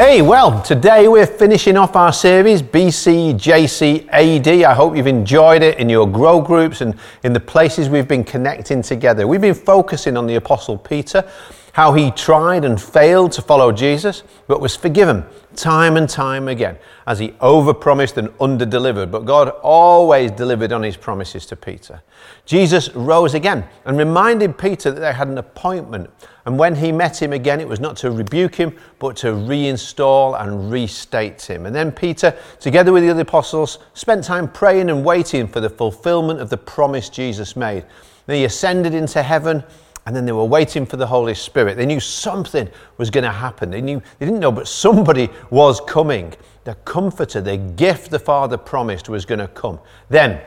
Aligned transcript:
Hey, 0.00 0.22
well, 0.22 0.62
today 0.62 1.08
we're 1.08 1.26
finishing 1.26 1.76
off 1.76 1.96
our 1.96 2.12
series 2.12 2.62
BCJCAD. 2.62 4.62
I 4.62 4.72
hope 4.72 4.96
you've 4.96 5.08
enjoyed 5.08 5.60
it 5.60 5.80
in 5.80 5.88
your 5.88 6.06
grow 6.06 6.40
groups 6.40 6.82
and 6.82 6.94
in 7.24 7.32
the 7.32 7.40
places 7.40 7.88
we've 7.88 8.06
been 8.06 8.22
connecting 8.22 8.80
together. 8.80 9.26
We've 9.26 9.40
been 9.40 9.56
focusing 9.56 10.16
on 10.16 10.28
the 10.28 10.36
Apostle 10.36 10.78
Peter, 10.78 11.28
how 11.78 11.92
he 11.92 12.10
tried 12.10 12.64
and 12.64 12.82
failed 12.82 13.30
to 13.30 13.40
follow 13.40 13.70
Jesus, 13.70 14.24
but 14.48 14.60
was 14.60 14.74
forgiven 14.74 15.24
time 15.54 15.96
and 15.96 16.10
time 16.10 16.48
again 16.48 16.76
as 17.06 17.20
he 17.20 17.28
overpromised 17.40 18.16
and 18.16 18.28
underdelivered. 18.38 19.12
But 19.12 19.24
God 19.24 19.50
always 19.62 20.32
delivered 20.32 20.72
on 20.72 20.82
his 20.82 20.96
promises 20.96 21.46
to 21.46 21.54
Peter. 21.54 22.02
Jesus 22.44 22.92
rose 22.96 23.34
again 23.34 23.64
and 23.84 23.96
reminded 23.96 24.58
Peter 24.58 24.90
that 24.90 24.98
they 24.98 25.12
had 25.12 25.28
an 25.28 25.38
appointment. 25.38 26.10
And 26.46 26.58
when 26.58 26.74
he 26.74 26.90
met 26.90 27.22
him 27.22 27.32
again, 27.32 27.60
it 27.60 27.68
was 27.68 27.78
not 27.78 27.96
to 27.98 28.10
rebuke 28.10 28.56
him, 28.56 28.76
but 28.98 29.14
to 29.18 29.28
reinstall 29.28 30.40
and 30.42 30.72
restate 30.72 31.42
him. 31.42 31.64
And 31.64 31.72
then 31.72 31.92
Peter, 31.92 32.36
together 32.58 32.90
with 32.90 33.04
the 33.04 33.10
other 33.10 33.22
apostles, 33.22 33.78
spent 33.94 34.24
time 34.24 34.48
praying 34.48 34.90
and 34.90 35.04
waiting 35.04 35.46
for 35.46 35.60
the 35.60 35.70
fulfillment 35.70 36.40
of 36.40 36.50
the 36.50 36.56
promise 36.58 37.08
Jesus 37.08 37.54
made. 37.54 37.84
Then 38.26 38.38
he 38.38 38.44
ascended 38.44 38.94
into 38.94 39.22
heaven 39.22 39.62
and 40.08 40.16
then 40.16 40.24
they 40.24 40.32
were 40.32 40.42
waiting 40.42 40.86
for 40.86 40.96
the 40.96 41.06
Holy 41.06 41.34
Spirit. 41.34 41.76
They 41.76 41.84
knew 41.84 42.00
something 42.00 42.66
was 42.96 43.10
going 43.10 43.24
to 43.24 43.30
happen. 43.30 43.70
They 43.70 43.82
knew 43.82 44.00
they 44.18 44.24
didn't 44.24 44.40
know, 44.40 44.50
but 44.50 44.66
somebody 44.66 45.28
was 45.50 45.82
coming. 45.82 46.32
The 46.64 46.76
comforter, 46.86 47.42
the 47.42 47.58
gift 47.58 48.10
the 48.10 48.18
Father 48.18 48.56
promised 48.56 49.10
was 49.10 49.26
going 49.26 49.40
to 49.40 49.48
come. 49.48 49.78
Then, 50.08 50.40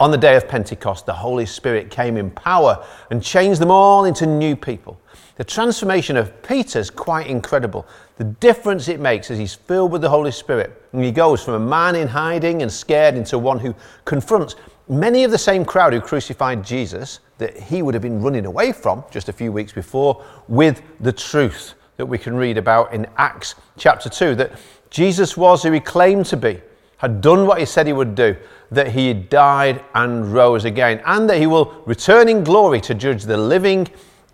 on 0.00 0.10
the 0.10 0.18
day 0.18 0.34
of 0.34 0.48
Pentecost, 0.48 1.06
the 1.06 1.12
Holy 1.12 1.46
Spirit 1.46 1.92
came 1.92 2.16
in 2.16 2.28
power 2.32 2.84
and 3.12 3.22
changed 3.22 3.60
them 3.60 3.70
all 3.70 4.04
into 4.04 4.26
new 4.26 4.56
people. 4.56 5.00
The 5.36 5.44
transformation 5.44 6.16
of 6.16 6.42
Peter 6.42 6.80
is 6.80 6.90
quite 6.90 7.28
incredible. 7.28 7.86
The 8.16 8.24
difference 8.24 8.88
it 8.88 8.98
makes 8.98 9.30
as 9.30 9.38
he's 9.38 9.54
filled 9.54 9.92
with 9.92 10.02
the 10.02 10.10
Holy 10.10 10.32
Spirit 10.32 10.82
and 10.92 11.04
he 11.04 11.12
goes 11.12 11.40
from 11.40 11.54
a 11.54 11.60
man 11.60 11.94
in 11.94 12.08
hiding 12.08 12.62
and 12.62 12.72
scared 12.72 13.14
into 13.14 13.38
one 13.38 13.60
who 13.60 13.76
confronts 14.06 14.56
many 14.88 15.22
of 15.22 15.30
the 15.30 15.38
same 15.38 15.64
crowd 15.64 15.92
who 15.92 16.00
crucified 16.00 16.64
Jesus 16.64 17.20
that 17.38 17.56
he 17.58 17.82
would 17.82 17.94
have 17.94 18.02
been 18.02 18.22
running 18.22 18.46
away 18.46 18.72
from 18.72 19.04
just 19.10 19.28
a 19.28 19.32
few 19.32 19.52
weeks 19.52 19.72
before 19.72 20.24
with 20.48 20.82
the 21.00 21.12
truth 21.12 21.74
that 21.96 22.06
we 22.06 22.18
can 22.18 22.34
read 22.34 22.58
about 22.58 22.92
in 22.92 23.06
Acts 23.16 23.54
chapter 23.76 24.08
2 24.08 24.34
that 24.36 24.52
Jesus 24.90 25.36
was 25.36 25.62
who 25.62 25.72
he 25.72 25.80
claimed 25.80 26.26
to 26.26 26.36
be, 26.36 26.60
had 26.98 27.20
done 27.20 27.46
what 27.46 27.58
he 27.58 27.66
said 27.66 27.86
he 27.86 27.92
would 27.92 28.14
do, 28.14 28.36
that 28.70 28.88
he 28.88 29.12
died 29.12 29.84
and 29.94 30.32
rose 30.32 30.64
again, 30.64 31.02
and 31.04 31.28
that 31.28 31.38
he 31.38 31.46
will 31.46 31.82
return 31.86 32.28
in 32.28 32.44
glory 32.44 32.80
to 32.82 32.94
judge 32.94 33.24
the 33.24 33.36
living 33.36 33.88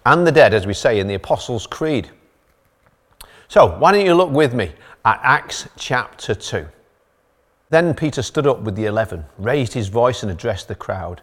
and 0.07 0.27
the 0.27 0.33
dead, 0.33 0.55
as 0.55 0.67
we 0.67 0.75
say 0.75 1.01
in 1.01 1.07
the 1.07 1.15
Apostles' 1.15 1.67
Creed. 1.67 2.11
So, 3.49 3.79
why 3.79 3.93
don't 3.93 4.07
you 4.07 4.15
look 4.15 4.31
with 4.31 4.55
me 4.55 4.73
at 5.05 5.21
Acts 5.23 5.69
chapter 5.77 6.35
2? 6.35 6.67
Then 7.71 7.95
Peter 7.95 8.23
stood 8.23 8.47
up 8.47 8.61
with 8.61 8.77
the 8.77 8.87
eleven, 8.87 9.25
raised 9.39 9.73
his 9.73 9.89
voice, 9.89 10.23
and 10.23 10.31
addressed 10.31 10.69
the 10.69 10.75
crowd. 10.75 11.23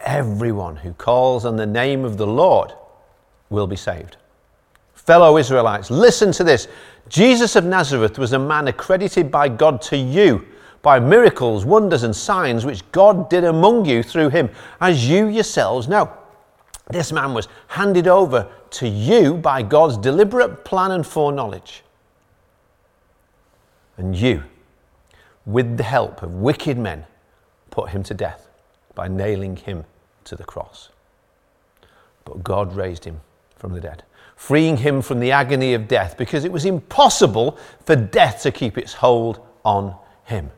everyone 0.00 0.76
who 0.76 0.92
calls 0.92 1.44
on 1.44 1.56
the 1.56 1.66
name 1.66 2.04
of 2.04 2.16
the 2.16 2.26
Lord 2.26 2.72
will 3.50 3.66
be 3.66 3.76
saved. 3.76 4.16
Fellow 4.94 5.36
Israelites, 5.36 5.90
listen 5.90 6.32
to 6.32 6.44
this. 6.44 6.68
Jesus 7.08 7.56
of 7.56 7.64
Nazareth 7.64 8.18
was 8.18 8.32
a 8.32 8.38
man 8.38 8.68
accredited 8.68 9.30
by 9.30 9.48
God 9.48 9.82
to 9.82 9.96
you 9.96 10.46
by 10.82 11.00
miracles, 11.00 11.64
wonders, 11.64 12.02
and 12.02 12.14
signs 12.14 12.64
which 12.64 12.90
God 12.92 13.30
did 13.30 13.44
among 13.44 13.86
you 13.86 14.02
through 14.02 14.28
him, 14.28 14.50
as 14.80 15.08
you 15.08 15.26
yourselves 15.28 15.88
know. 15.88 16.12
This 16.90 17.10
man 17.10 17.32
was 17.32 17.48
handed 17.68 18.06
over 18.06 18.46
to 18.70 18.88
you 18.88 19.34
by 19.34 19.62
God's 19.62 19.96
deliberate 19.96 20.64
plan 20.64 20.90
and 20.90 21.06
foreknowledge. 21.06 21.82
And 23.96 24.14
you, 24.14 24.42
with 25.46 25.78
the 25.78 25.84
help 25.84 26.22
of 26.22 26.32
wicked 26.32 26.76
men, 26.76 27.06
put 27.70 27.90
him 27.90 28.02
to 28.04 28.14
death 28.14 28.43
by 28.94 29.08
nailing 29.08 29.56
him 29.56 29.84
to 30.24 30.36
the 30.36 30.44
cross. 30.44 30.90
But 32.24 32.42
God 32.42 32.74
raised 32.74 33.04
him 33.04 33.20
from 33.56 33.72
the 33.72 33.80
dead, 33.80 34.02
freeing 34.36 34.78
him 34.78 35.02
from 35.02 35.20
the 35.20 35.32
agony 35.32 35.74
of 35.74 35.88
death 35.88 36.16
because 36.16 36.44
it 36.44 36.52
was 36.52 36.64
impossible 36.64 37.58
for 37.84 37.96
death 37.96 38.42
to 38.42 38.52
keep 38.52 38.78
its 38.78 38.94
hold 38.94 39.44
on 39.64 39.94
him. 40.24 40.50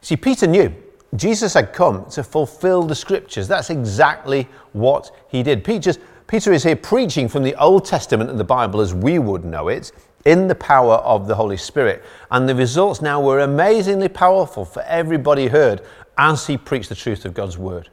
See, 0.00 0.16
Peter 0.16 0.46
knew 0.46 0.74
Jesus 1.14 1.54
had 1.54 1.72
come 1.72 2.06
to 2.10 2.24
fulfill 2.24 2.82
the 2.82 2.94
scriptures. 2.94 3.46
That's 3.46 3.70
exactly 3.70 4.48
what 4.72 5.14
he 5.28 5.42
did. 5.42 5.62
Peter's, 5.62 5.98
Peter 6.26 6.52
is 6.52 6.64
here 6.64 6.76
preaching 6.76 7.28
from 7.28 7.42
the 7.42 7.54
Old 7.56 7.84
Testament 7.84 8.30
and 8.30 8.40
the 8.40 8.44
Bible 8.44 8.80
as 8.80 8.94
we 8.94 9.18
would 9.18 9.44
know 9.44 9.68
it 9.68 9.92
in 10.24 10.48
the 10.48 10.54
power 10.54 10.94
of 10.94 11.26
the 11.26 11.34
Holy 11.34 11.56
Spirit. 11.56 12.02
And 12.30 12.48
the 12.48 12.54
results 12.54 13.02
now 13.02 13.20
were 13.20 13.40
amazingly 13.40 14.08
powerful 14.08 14.64
for 14.64 14.82
everybody 14.82 15.48
heard 15.48 15.82
as 16.22 16.46
he 16.46 16.56
preached 16.56 16.88
the 16.88 16.94
truth 16.94 17.24
of 17.24 17.34
God's 17.34 17.58
word. 17.58 17.90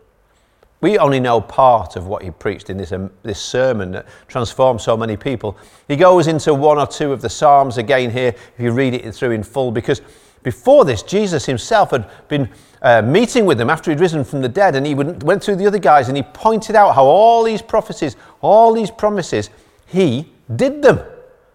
We 0.81 0.99
only 0.99 1.19
know 1.19 1.41
part 1.41 1.95
of 1.95 2.05
what 2.05 2.21
he 2.21 2.29
preached 2.29 2.69
in 2.69 2.77
this, 2.77 2.91
um, 2.91 3.09
this 3.23 3.41
sermon 3.41 3.91
that 3.91 4.05
transformed 4.27 4.79
so 4.79 4.95
many 4.95 5.17
people. 5.17 5.57
He 5.87 5.95
goes 5.95 6.27
into 6.27 6.53
one 6.53 6.77
or 6.77 6.85
two 6.85 7.11
of 7.11 7.21
the 7.21 7.29
Psalms 7.29 7.77
again 7.79 8.11
here, 8.11 8.29
if 8.29 8.59
you 8.59 8.71
read 8.71 8.93
it 8.93 9.15
through 9.15 9.31
in 9.31 9.41
full, 9.41 9.71
because 9.71 10.01
before 10.43 10.85
this, 10.85 11.01
Jesus 11.01 11.45
himself 11.45 11.89
had 11.89 12.07
been 12.27 12.49
uh, 12.83 13.01
meeting 13.01 13.45
with 13.45 13.57
them 13.57 13.69
after 13.69 13.89
he'd 13.89 13.99
risen 13.99 14.23
from 14.23 14.41
the 14.41 14.47
dead, 14.47 14.75
and 14.75 14.85
he 14.85 14.93
went 14.93 15.43
through 15.43 15.55
the 15.55 15.65
other 15.65 15.79
guys 15.79 16.07
and 16.07 16.15
he 16.15 16.23
pointed 16.23 16.75
out 16.75 16.93
how 16.93 17.05
all 17.05 17.43
these 17.43 17.63
prophecies, 17.63 18.15
all 18.41 18.73
these 18.73 18.91
promises, 18.91 19.49
he 19.87 20.31
did 20.55 20.83
them. 20.83 20.99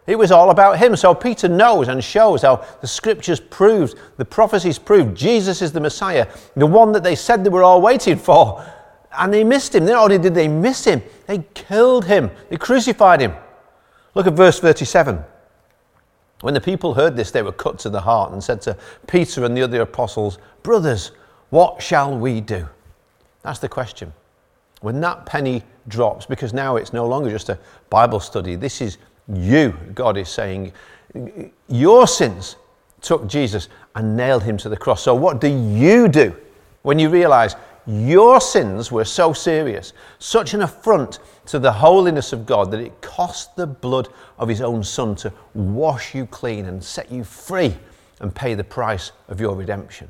It 0.06 0.18
was 0.18 0.30
all 0.30 0.50
about 0.50 0.78
him. 0.78 0.96
So 0.96 1.14
Peter 1.14 1.48
knows 1.48 1.88
and 1.88 2.02
shows 2.02 2.42
how 2.42 2.64
the 2.80 2.86
scriptures 2.86 3.40
proved, 3.40 3.98
the 4.16 4.24
prophecies 4.24 4.78
proved 4.78 5.16
Jesus 5.16 5.62
is 5.62 5.72
the 5.72 5.80
Messiah, 5.80 6.28
the 6.56 6.66
one 6.66 6.92
that 6.92 7.02
they 7.02 7.14
said 7.14 7.42
they 7.42 7.50
were 7.50 7.62
all 7.62 7.80
waiting 7.80 8.16
for. 8.16 8.64
And 9.16 9.32
they 9.32 9.44
missed 9.44 9.74
him. 9.74 9.86
Not 9.86 10.04
only 10.04 10.18
did 10.18 10.34
they 10.34 10.48
miss 10.48 10.84
him, 10.84 11.02
they 11.26 11.38
killed 11.54 12.04
him, 12.04 12.30
they 12.50 12.56
crucified 12.56 13.20
him. 13.20 13.32
Look 14.14 14.26
at 14.26 14.34
verse 14.34 14.60
37. 14.60 15.24
When 16.40 16.52
the 16.52 16.60
people 16.60 16.92
heard 16.92 17.16
this, 17.16 17.30
they 17.30 17.42
were 17.42 17.52
cut 17.52 17.78
to 17.80 17.90
the 17.90 18.00
heart 18.00 18.32
and 18.32 18.44
said 18.44 18.60
to 18.62 18.76
Peter 19.06 19.44
and 19.44 19.56
the 19.56 19.62
other 19.62 19.80
apostles, 19.80 20.38
Brothers, 20.62 21.12
what 21.50 21.80
shall 21.80 22.16
we 22.16 22.40
do? 22.40 22.68
That's 23.42 23.60
the 23.60 23.68
question. 23.68 24.12
When 24.82 25.00
that 25.00 25.24
penny 25.24 25.62
drops, 25.88 26.26
because 26.26 26.52
now 26.52 26.76
it's 26.76 26.92
no 26.92 27.06
longer 27.06 27.30
just 27.30 27.48
a 27.48 27.58
Bible 27.88 28.20
study, 28.20 28.56
this 28.56 28.82
is 28.82 28.98
you, 29.32 29.74
God 29.94 30.16
is 30.16 30.28
saying, 30.28 30.72
Your 31.68 32.06
sins 32.06 32.56
took 33.00 33.26
Jesus 33.26 33.68
and 33.94 34.16
nailed 34.16 34.42
him 34.42 34.56
to 34.58 34.68
the 34.68 34.76
cross. 34.76 35.02
So, 35.02 35.14
what 35.14 35.40
do 35.40 35.48
you 35.48 36.08
do 36.08 36.34
when 36.82 36.98
you 36.98 37.08
realize 37.08 37.56
your 37.86 38.40
sins 38.40 38.90
were 38.90 39.04
so 39.04 39.32
serious, 39.32 39.92
such 40.18 40.54
an 40.54 40.62
affront 40.62 41.18
to 41.46 41.58
the 41.58 41.72
holiness 41.72 42.32
of 42.32 42.46
God, 42.46 42.70
that 42.70 42.80
it 42.80 42.98
cost 43.02 43.56
the 43.56 43.66
blood 43.66 44.08
of 44.38 44.48
his 44.48 44.62
own 44.62 44.82
son 44.82 45.14
to 45.16 45.32
wash 45.52 46.14
you 46.14 46.26
clean 46.26 46.64
and 46.64 46.82
set 46.82 47.12
you 47.12 47.24
free 47.24 47.76
and 48.20 48.34
pay 48.34 48.54
the 48.54 48.64
price 48.64 49.12
of 49.28 49.38
your 49.40 49.54
redemption? 49.54 50.08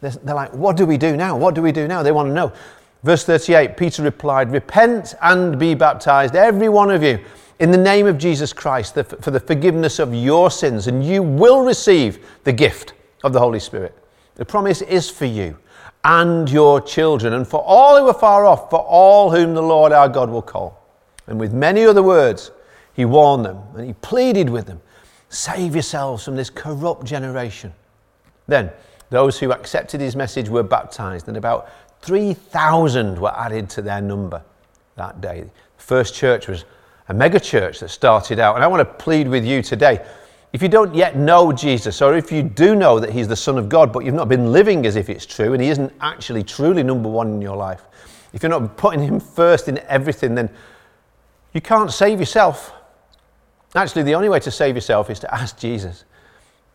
They're, 0.00 0.34
like, 0.34 0.52
What 0.52 0.76
do 0.76 0.84
we 0.84 0.98
do 0.98 1.16
now? 1.16 1.36
What 1.36 1.54
do 1.54 1.62
we 1.62 1.72
do 1.72 1.88
now? 1.88 2.02
They 2.02 2.12
want 2.12 2.28
to 2.28 2.34
know. 2.34 2.52
Verse 3.02 3.24
38 3.24 3.76
Peter 3.76 4.02
replied, 4.02 4.52
Repent 4.52 5.14
and 5.22 5.58
be 5.58 5.74
baptized, 5.74 6.36
every 6.36 6.68
one 6.68 6.90
of 6.90 7.02
you, 7.02 7.18
in 7.58 7.70
the 7.70 7.78
name 7.78 8.06
of 8.06 8.18
Jesus 8.18 8.52
Christ, 8.52 8.94
for 8.94 9.30
the 9.30 9.40
forgiveness 9.40 9.98
of 9.98 10.14
your 10.14 10.50
sins, 10.50 10.86
and 10.86 11.04
you 11.04 11.22
will 11.22 11.64
receive 11.64 12.26
the 12.44 12.52
gift 12.52 12.94
of 13.24 13.32
the 13.32 13.38
Holy 13.38 13.60
Spirit. 13.60 13.96
The 14.34 14.44
promise 14.44 14.82
is 14.82 15.10
for 15.10 15.26
you 15.26 15.58
and 16.04 16.50
your 16.50 16.80
children, 16.80 17.34
and 17.34 17.46
for 17.46 17.62
all 17.62 17.98
who 17.98 18.08
are 18.08 18.14
far 18.14 18.44
off, 18.44 18.70
for 18.70 18.80
all 18.80 19.30
whom 19.30 19.54
the 19.54 19.62
Lord 19.62 19.92
our 19.92 20.08
God 20.08 20.30
will 20.30 20.42
call. 20.42 20.82
And 21.26 21.38
with 21.38 21.52
many 21.52 21.84
other 21.84 22.02
words, 22.02 22.50
he 22.94 23.04
warned 23.04 23.44
them 23.44 23.58
and 23.74 23.86
he 23.86 23.94
pleaded 23.94 24.50
with 24.50 24.66
them 24.66 24.80
save 25.28 25.74
yourselves 25.74 26.24
from 26.24 26.36
this 26.36 26.50
corrupt 26.50 27.06
generation. 27.06 27.72
Then, 28.46 28.70
those 29.08 29.38
who 29.38 29.50
accepted 29.50 30.00
his 30.00 30.14
message 30.14 30.48
were 30.48 30.62
baptized, 30.62 31.28
and 31.28 31.36
about 31.36 31.70
3,000 32.02 33.18
were 33.18 33.32
added 33.36 33.70
to 33.70 33.82
their 33.82 34.00
number 34.00 34.42
that 34.96 35.20
day. 35.20 35.42
The 35.76 35.82
first 35.82 36.14
church 36.14 36.48
was 36.48 36.64
a 37.08 37.14
mega 37.14 37.40
church 37.40 37.80
that 37.80 37.88
started 37.88 38.38
out. 38.38 38.56
And 38.56 38.64
I 38.64 38.66
want 38.66 38.80
to 38.80 39.04
plead 39.04 39.28
with 39.28 39.44
you 39.44 39.62
today. 39.62 40.04
If 40.52 40.60
you 40.60 40.68
don't 40.68 40.94
yet 40.94 41.16
know 41.16 41.52
Jesus, 41.52 42.02
or 42.02 42.14
if 42.16 42.30
you 42.30 42.42
do 42.42 42.74
know 42.74 43.00
that 43.00 43.10
He's 43.10 43.28
the 43.28 43.36
Son 43.36 43.56
of 43.56 43.68
God, 43.68 43.92
but 43.92 44.04
you've 44.04 44.14
not 44.14 44.28
been 44.28 44.52
living 44.52 44.84
as 44.84 44.96
if 44.96 45.08
it's 45.08 45.24
true, 45.24 45.54
and 45.54 45.62
He 45.62 45.68
isn't 45.68 45.92
actually 46.00 46.42
truly 46.42 46.82
number 46.82 47.08
one 47.08 47.28
in 47.28 47.40
your 47.40 47.56
life, 47.56 47.82
if 48.32 48.42
you're 48.42 48.50
not 48.50 48.76
putting 48.76 49.00
Him 49.00 49.18
first 49.18 49.68
in 49.68 49.78
everything, 49.88 50.34
then 50.34 50.50
you 51.54 51.60
can't 51.60 51.90
save 51.90 52.20
yourself. 52.20 52.72
Actually, 53.74 54.02
the 54.02 54.14
only 54.14 54.28
way 54.28 54.40
to 54.40 54.50
save 54.50 54.74
yourself 54.74 55.08
is 55.08 55.20
to 55.20 55.34
ask 55.34 55.58
Jesus, 55.58 56.04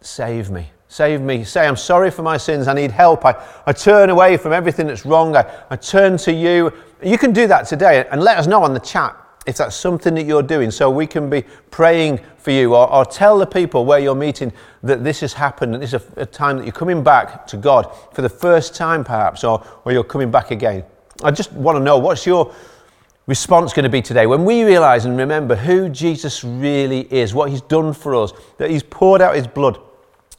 Save 0.02 0.50
me. 0.50 0.72
Save 0.90 1.22
me. 1.22 1.44
Say, 1.44 1.68
I'm 1.68 1.76
sorry 1.76 2.12
for 2.12 2.22
my 2.22 2.38
sins. 2.38 2.68
I 2.68 2.74
need 2.74 2.92
help. 2.92 3.26
I, 3.26 3.36
I 3.66 3.74
turn 3.74 4.10
away 4.10 4.38
from 4.38 4.54
everything 4.54 4.88
that's 4.88 5.06
wrong. 5.06 5.36
I, 5.36 5.46
I 5.70 5.76
turn 5.76 6.18
to 6.20 6.32
you. 6.32 6.72
You 7.04 7.18
can 7.18 7.34
do 7.34 7.48
that 7.48 7.68
today 7.68 8.08
and 8.10 8.22
let 8.22 8.38
us 8.38 8.48
know 8.48 8.64
on 8.64 8.74
the 8.74 8.80
chat 8.80 9.16
if 9.46 9.58
that's 9.58 9.76
something 9.76 10.14
that 10.16 10.24
you're 10.24 10.44
doing 10.44 10.70
so 10.72 10.90
we 10.90 11.08
can 11.08 11.30
be 11.30 11.44
praying 11.72 12.20
for 12.38 12.52
you 12.52 12.76
or, 12.76 12.92
or 12.92 13.06
tell 13.06 13.38
the 13.38 13.46
people 13.46 13.86
where 13.86 14.00
you're 14.00 14.16
meeting 14.16 14.52
that 14.84 15.04
this 15.04 15.22
has 15.22 15.34
happened 15.34 15.74
and 15.74 15.82
this 15.82 15.94
is 15.94 16.02
a, 16.18 16.22
a, 16.22 16.26
time 16.26 16.58
that 16.58 16.66
you're 16.66 16.74
coming 16.74 17.02
back 17.02 17.48
to 17.48 17.56
God 17.56 17.96
for 18.14 18.22
the 18.22 18.30
first 18.30 18.76
time 18.76 19.06
perhaps 19.06 19.46
or, 19.46 19.66
or 19.86 19.94
you're 19.94 20.04
coming 20.04 20.30
back 20.30 20.52
again. 20.52 20.84
I 21.24 21.32
just 21.32 21.54
want 21.54 21.78
to 21.78 21.84
know 21.84 21.98
what's 21.98 22.26
your 22.26 22.54
response 23.26 23.72
going 23.72 23.84
to 23.84 23.90
be 23.90 24.02
today 24.02 24.26
when 24.28 24.44
we 24.44 24.64
realize 24.64 25.06
and 25.06 25.18
remember 25.18 25.56
who 25.56 25.88
Jesus 25.88 26.44
really 26.44 27.08
is, 27.12 27.34
what 27.34 27.50
he's 27.50 27.62
done 27.62 27.94
for 27.94 28.16
us, 28.16 28.34
that 28.58 28.70
he's 28.70 28.84
poured 28.84 29.22
out 29.22 29.36
his 29.36 29.48
blood 29.48 29.80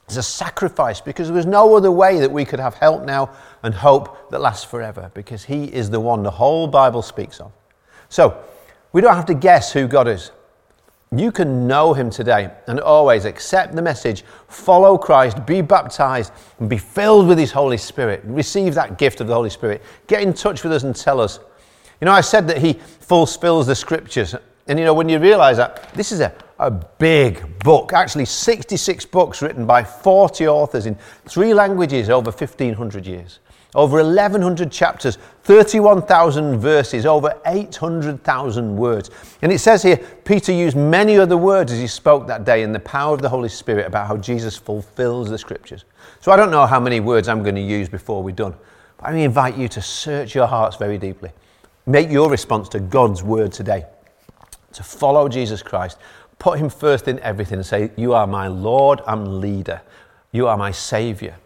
as 0.09 0.17
a 0.17 0.23
sacrifice 0.23 1.01
because 1.01 1.29
there 1.29 1.37
was 1.37 1.47
no 1.47 1.77
other 1.77 1.93
way 1.93 2.21
that 2.21 2.31
we 2.31 2.45
could 2.45 2.61
have 2.61 2.75
help 2.75 3.05
now 3.05 3.31
and 3.63 3.75
hope 3.75 4.31
that 4.31 4.41
lasts 4.41 4.65
forever 4.65 5.11
because 5.15 5.45
he 5.45 5.65
is 5.65 5.91
the 5.91 6.01
one 6.01 6.23
the 6.23 6.31
whole 6.31 6.67
Bible 6.67 7.03
speaks 7.03 7.41
of. 7.41 7.53
So, 8.09 8.43
we 8.93 9.01
don't 9.01 9.15
have 9.15 9.27
to 9.27 9.35
guess 9.35 9.73
who 9.73 9.87
God 9.87 10.09
is. 10.09 10.31
You 11.15 11.33
can 11.33 11.67
know 11.67 11.95
Him 11.95 12.11
today 12.11 12.51
and 12.67 12.81
always 12.81 13.25
accept 13.25 13.75
the 13.75 13.81
message, 13.81 14.25
follow 14.49 14.99
Christ, 14.99 15.47
be 15.47 15.63
baptized, 15.63 16.33
and 16.59 16.69
be 16.69 16.77
filled 16.77 17.29
with 17.29 17.39
His 17.39 17.51
Holy 17.51 17.79
Spirit. 17.79 18.23
Receive 18.25 18.75
that 18.75 18.99
gift 18.99 19.21
of 19.21 19.27
the 19.27 19.35
Holy 19.35 19.51
Spirit. 19.51 19.83
Get 20.07 20.23
in 20.23 20.35
touch 20.35 20.63
with 20.63 20.73
us 20.73 20.83
and 20.83 20.95
tell 20.95 21.21
us. 21.21 21.41
You 22.01 22.05
know, 22.05 22.13
I 22.13 22.21
said 22.21 22.47
that 22.49 22.59
He 22.59 22.75
fulfills 22.75 23.67
the 23.67 23.75
scriptures. 23.75 24.35
And 24.67 24.79
you 24.79 24.85
know, 24.85 24.93
when 24.93 25.09
you 25.09 25.19
realize 25.19 25.57
that, 25.57 25.93
this 25.95 26.13
is 26.13 26.21
a, 26.21 26.35
a 26.59 26.71
big 26.71 27.59
book, 27.61 27.93
actually 27.93 28.25
66 28.25 29.07
books 29.07 29.43
written 29.43 29.67
by 29.67 29.85
40 29.85 30.49
authors 30.49 30.87
in 30.87 30.97
three 31.27 31.55
languages 31.55 32.11
over 32.11 32.31
1,500 32.31 33.07
years 33.07 33.39
over 33.75 34.03
1,100 34.03 34.73
chapters, 34.73 35.19
31,000 35.45 36.59
verses, 36.59 37.05
over 37.05 37.39
800,000 37.47 38.77
words. 38.77 39.11
And 39.43 39.53
it 39.53 39.59
says 39.59 39.83
here, 39.83 39.99
Peter 40.25 40.53
used 40.53 40.77
many 40.77 41.19
other 41.19 41.37
words 41.37 41.73
as 41.73 41.79
he 41.79 41.87
spoke 41.87 42.27
that 42.27 42.45
day 42.45 42.63
in 42.63 42.73
the 42.73 42.81
power 42.81 43.15
of 43.15 43.21
the 43.21 43.29
Holy 43.29 43.49
Spirit 43.49 43.87
about 43.87 44.07
how 44.07 44.17
Jesus 44.17 44.57
fulfills 44.57 45.29
the 45.29 45.39
scriptures. 45.39 45.85
So 46.21 46.33
I 46.33 46.37
don't 46.37 46.51
know 46.51 46.67
how 46.67 46.81
many 46.81 47.01
words 47.01 47.29
I'm 47.29 47.43
going 47.43 47.55
to 47.57 47.61
use 47.61 47.89
before 47.89 48.23
we're 48.23 48.35
done, 48.35 48.55
but 48.97 49.11
I 49.11 49.15
invite 49.15 49.57
you 49.57 49.69
to 49.69 49.83
search 49.83 50.35
your 50.35 50.47
hearts 50.47 50.77
very 50.77 50.97
deeply. 50.97 51.31
Make 51.87 52.11
your 52.11 52.31
response 52.31 52.69
to 52.71 52.81
God's 52.81 53.23
word 53.23 53.53
today, 53.53 53.85
to 54.73 54.83
follow 54.83 55.29
Jesus 55.29 55.63
Christ, 55.63 55.99
put 56.39 56.59
him 56.59 56.69
first 56.69 57.09
in 57.09 57.19
everything 57.21 57.59
and 57.59 57.67
say, 57.67 57.91
You 57.97 58.15
are 58.15 58.27
my 58.27 58.49
Lord 58.49 59.01
and 59.07 59.41
leader. 59.41 59.81
You 60.33 60.47
are 60.47 60.57
my 60.57 60.71
Savior 60.71 61.37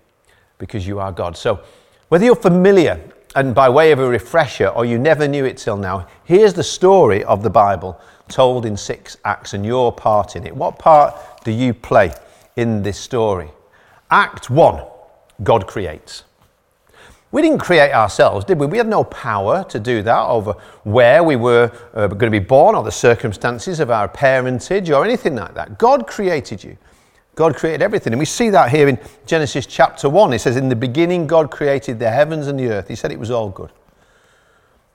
because 0.59 0.87
you 0.87 0.99
are 0.99 1.12
God. 1.12 1.37
So, 1.37 1.61
whether 2.09 2.25
you're 2.25 2.37
familiar 2.37 3.00
and 3.35 3.55
by 3.55 3.69
way 3.69 3.93
of 3.93 3.99
a 3.99 4.09
refresher 4.09 4.69
or 4.69 4.85
you 4.85 4.99
never 4.99 5.27
knew 5.27 5.44
it 5.44 5.56
till 5.56 5.77
now, 5.77 6.06
here's 6.25 6.53
the 6.53 6.62
story 6.62 7.25
of 7.25 7.43
the 7.43 7.50
Bible 7.50 7.99
told 8.29 8.67
in 8.67 8.77
six 8.77 9.17
acts 9.25 9.55
and 9.55 9.65
your 9.65 9.93
part 9.93 10.37
in 10.37 10.47
it. 10.47 10.55
What 10.55 10.79
part 10.79 11.15
do 11.45 11.50
you 11.50 11.75
play 11.75 12.12
in 12.56 12.83
this 12.83 12.99
story? 12.99 13.50
Act 14.11 14.50
one 14.50 14.85
God 15.43 15.67
creates. 15.67 16.25
We 17.32 17.40
didn't 17.40 17.58
create 17.61 17.93
ourselves, 17.93 18.44
did 18.44 18.61
we? 18.61 18.67
We 18.67 18.76
had 18.76 18.87
no 18.87 19.05
power 19.05 19.64
to 19.64 19.81
do 19.81 20.02
that 20.02 20.26
over 20.26 20.52
where 20.84 21.25
we 21.25 21.34
were 21.34 21.73
uh, 21.94 22.08
going 22.08 22.31
to 22.31 22.38
be 22.40 22.44
born 22.44 22.75
or 22.75 22.84
the 22.84 22.93
circumstances 22.93 23.81
of 23.81 23.90
our 23.90 24.06
parentage 24.06 24.90
or 24.90 25.02
anything 25.02 25.37
like 25.37 25.55
that. 25.55 25.79
God 25.79 26.06
created 26.06 26.62
you. 26.62 26.76
God 27.34 27.56
created 27.56 27.81
everything. 27.81 28.12
And 28.12 28.20
we 28.20 28.26
see 28.26 28.50
that 28.50 28.70
here 28.70 28.87
in 28.87 28.99
Genesis 29.25 29.64
chapter 29.64 30.11
1. 30.11 30.34
It 30.34 30.40
says, 30.40 30.56
In 30.56 30.69
the 30.69 30.76
beginning, 30.76 31.26
God 31.26 31.50
created 31.50 31.99
the 31.99 32.11
heavens 32.11 32.49
and 32.49 32.58
the 32.58 32.69
earth. 32.69 32.88
He 32.88 32.94
said 32.94 33.11
it 33.11 33.19
was 33.19 33.31
all 33.31 33.49
good. 33.49 33.73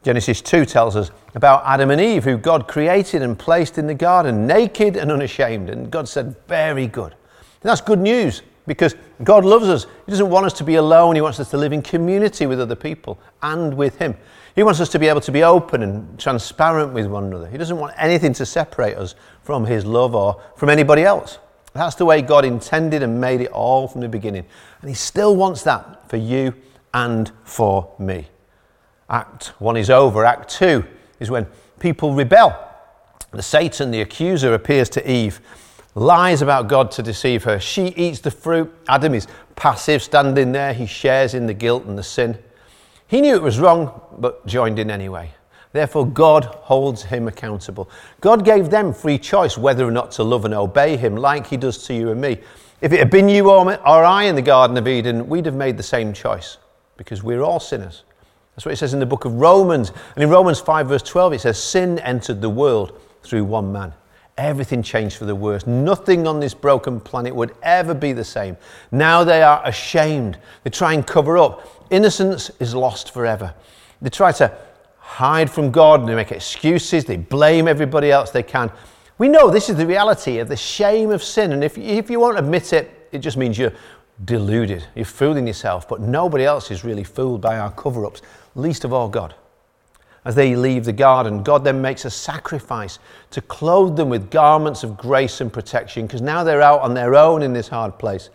Genesis 0.04 0.40
2 0.44 0.66
tells 0.66 0.95
us 0.95 1.10
about 1.33 1.63
Adam 1.66 1.90
and 1.90 2.00
Eve, 2.00 2.24
who 2.24 2.38
God 2.38 2.68
created 2.68 3.24
and 3.24 3.38
placed 3.38 3.80
in 3.80 3.88
the 3.88 3.95
garden, 3.95 4.45
naked 4.45 4.95
and 4.95 5.12
unashamed. 5.12 5.71
And 5.71 5.90
God 5.90 6.07
said, 6.07 6.35
Very 6.47 6.85
good. 6.85 7.14
And 7.14 7.69
that's 7.71 7.81
good 7.81 8.00
news 8.00 8.44
because 8.68 8.95
God 9.24 9.45
loves 9.45 9.68
us. 9.68 9.88
He 10.06 10.12
doesn't 10.12 10.30
want 10.30 10.45
us 10.45 10.54
to 10.54 10.64
be 10.64 10.76
alone. 10.76 11.16
He 11.16 11.21
wants 11.21 11.40
us 11.40 11.50
to 11.52 11.57
live 11.57 11.74
in 11.74 11.81
community 11.81 12.45
with 12.45 12.59
other 12.62 12.76
people 12.76 13.18
and 13.42 13.74
with 13.74 13.97
Him. 13.97 14.16
He 14.56 14.62
wants 14.62 14.80
us 14.80 14.90
to 14.90 15.00
be 15.00 15.07
able 15.07 15.21
to 15.21 15.31
be 15.31 15.44
open 15.44 15.81
and 15.81 16.19
transparent 16.19 16.94
with 16.94 17.07
one 17.07 17.24
another. 17.24 17.47
He 17.47 17.57
doesn't 17.57 17.78
want 17.78 17.95
anything 17.97 18.33
to 18.33 18.45
separate 18.45 18.97
us 18.97 19.16
from 19.42 19.66
His 19.66 19.86
love 19.86 20.14
or 20.14 20.42
from 20.56 20.69
anybody 20.69 21.04
else. 21.04 21.40
That's 21.74 21.95
the 21.95 22.06
way 22.06 22.21
God 22.21 22.44
intended 22.44 23.04
and 23.04 23.21
made 23.21 23.42
it 23.42 23.52
all 23.52 23.88
from 23.88 24.02
the 24.02 24.09
beginning. 24.09 24.45
And 24.81 24.90
He 24.90 24.95
still 24.95 25.36
wants 25.36 25.64
that 25.64 26.09
for 26.09 26.18
you 26.18 26.54
and 26.94 27.31
for 27.44 27.94
me. 27.97 28.28
Act 29.09 29.47
1 29.59 29.78
is 29.78 29.90
over. 29.90 30.26
Act 30.26 30.50
2 30.50 30.83
is 31.19 31.31
when 31.31 31.47
people 31.80 32.14
rebel. 32.14 32.64
The 33.31 33.44
Satan, 33.44 33.92
the 33.92 34.02
accuser, 34.02 34.54
appears 34.54 34.90
to 34.90 35.09
Eve, 35.09 35.40
lies 35.97 36.44
about 36.44 36.68
God 36.68 36.92
to 36.92 37.01
deceive 37.04 37.44
her. 37.44 37.59
She 37.59 37.87
eats 37.87 38.19
the 38.19 38.30
fruit. 38.30 38.73
Adam 38.87 39.16
is 39.16 39.27
passive, 39.56 40.04
standing 40.04 40.51
there. 40.51 40.73
He 40.73 40.85
shares 40.85 41.33
in 41.33 41.47
the 41.47 41.54
guilt 41.54 41.85
and 41.85 41.97
the 41.97 42.04
sin. 42.04 42.37
He 43.07 43.19
knew 43.19 43.33
it 43.33 43.42
was 43.42 43.59
wrong, 43.59 43.99
but 44.19 44.45
joined 44.45 44.77
in 44.77 44.92
anyway. 44.92 45.31
Therefore, 45.73 46.06
God 46.06 46.45
holds 46.45 47.04
him 47.04 47.27
accountable. 47.27 47.89
God 48.21 48.45
gave 48.45 48.69
them 48.69 48.94
free 48.94 49.18
choice 49.18 49.57
whether 49.57 49.85
or 49.85 49.92
not 49.92 50.11
to 50.13 50.23
love 50.23 50.45
and 50.45 50.54
obey 50.54 50.97
him, 50.97 51.16
like 51.16 51.47
he 51.47 51.57
does 51.57 51.83
to 51.87 51.94
you 51.94 52.11
and 52.11 52.21
me. 52.21 52.39
If 52.80 52.94
it 52.94 52.99
had 52.99 53.09
been 53.09 53.27
you 53.27 53.49
or, 53.49 53.68
I 53.85 54.23
in 54.23 54.35
the 54.35 54.42
Garden 54.42 54.77
of 54.77 54.87
Eden, 54.87 55.27
we'd 55.27 55.47
have 55.47 55.56
made 55.56 55.77
the 55.77 55.83
same 55.83 56.13
choice 56.13 56.57
because 56.95 57.23
we're 57.23 57.42
all 57.42 57.59
sinners. 57.59 58.04
That's 58.56 58.66
what 58.66 58.73
it 58.73 58.77
says 58.77 58.94
in 58.94 58.99
the 58.99 59.06
book 59.06 59.25
of 59.25 59.33
Romans. 59.33 59.92
And 60.16 60.23
in 60.23 60.30
Romans 60.30 60.59
5, 60.59 60.87
verse 60.87 61.04
12, 61.04 61.33
it 61.33 61.42
says, 61.42 61.61
Sin 61.61 61.99
entered 61.99 62.42
the 62.42 62.49
world 62.49 62.99
through 63.23 63.45
one 63.45 63.71
man. 63.71 63.94
Everything 64.38 64.84
changed 64.84 65.18
for 65.18 65.26
the 65.26 65.36
worse. 65.36 65.66
Nothing 65.66 66.28
on 66.28 66.40
this 66.40 66.54
broken 66.54 67.00
planet 67.00 67.36
would 67.36 67.56
ever 67.64 67.94
be 67.94 68.14
the 68.14 68.24
same. 68.24 68.56
Now 68.92 69.24
they 69.24 69.42
are 69.42 69.66
ashamed. 69.66 70.38
They 70.64 70.70
try 70.70 70.94
and 70.94 71.06
cover 71.06 71.38
up. 71.38 71.88
Innocence 71.90 72.52
is 72.60 72.76
lost 72.76 73.12
forever. 73.12 73.54
They 74.02 74.10
try 74.10 74.32
to 74.34 74.56
hide 75.00 75.50
from 75.50 75.72
God, 75.72 76.06
they 76.06 76.14
make 76.14 76.34
excuses, 76.34 77.06
they 77.06 77.16
blame 77.16 77.68
everybody 77.68 78.12
else 78.12 78.30
they 78.30 78.44
can. 78.44 78.70
We 79.18 79.30
know 79.30 79.50
this 79.50 79.70
is 79.70 79.78
the 79.78 79.88
reality 79.88 80.38
of 80.40 80.50
the 80.50 80.58
shame 80.58 81.12
of 81.12 81.24
sin, 81.24 81.54
and 81.54 81.64
if, 81.64 81.78
if 81.78 82.10
you 82.10 82.20
won't 82.20 82.38
admit 82.38 82.74
it, 82.74 83.10
it 83.12 83.20
just 83.20 83.38
means 83.38 83.58
you're 83.58 83.74
deluded, 84.26 84.86
you're 84.96 85.06
fooling 85.06 85.48
yourself, 85.48 85.88
but 85.88 86.02
nobody 86.02 86.44
else 86.44 86.72
is 86.72 86.84
really 86.84 87.06
fooled 87.06 87.42
by 87.42 87.58
our 87.58 87.72
cover 87.72 88.06
ups, 88.06 88.22
least 88.54 88.84
of 88.84 88.92
all 88.92 89.08
God. 89.08 89.34
As 90.28 90.36
they 90.36 90.57
leave 90.57 90.84
the 90.84 90.92
garden. 90.92 91.42
God 91.42 91.64
then 91.64 91.81
makes 91.81 92.04
a 92.04 92.10
sacrifice 92.10 93.00
to 93.31 93.40
clothe 93.40 93.96
them 93.96 94.10
with 94.10 94.30
garments 94.30 94.84
of 94.84 94.98
grace 94.98 95.40
and 95.40 95.52
protection 95.52 96.06
because 96.06 96.22
now 96.22 96.44
they're 96.44 96.62
out 96.62 96.81
on 96.81 96.94
their 96.94 97.16
own 97.16 97.42
in 97.42 97.54
this 97.54 97.69
hard 97.69 97.98
place. 97.98 98.30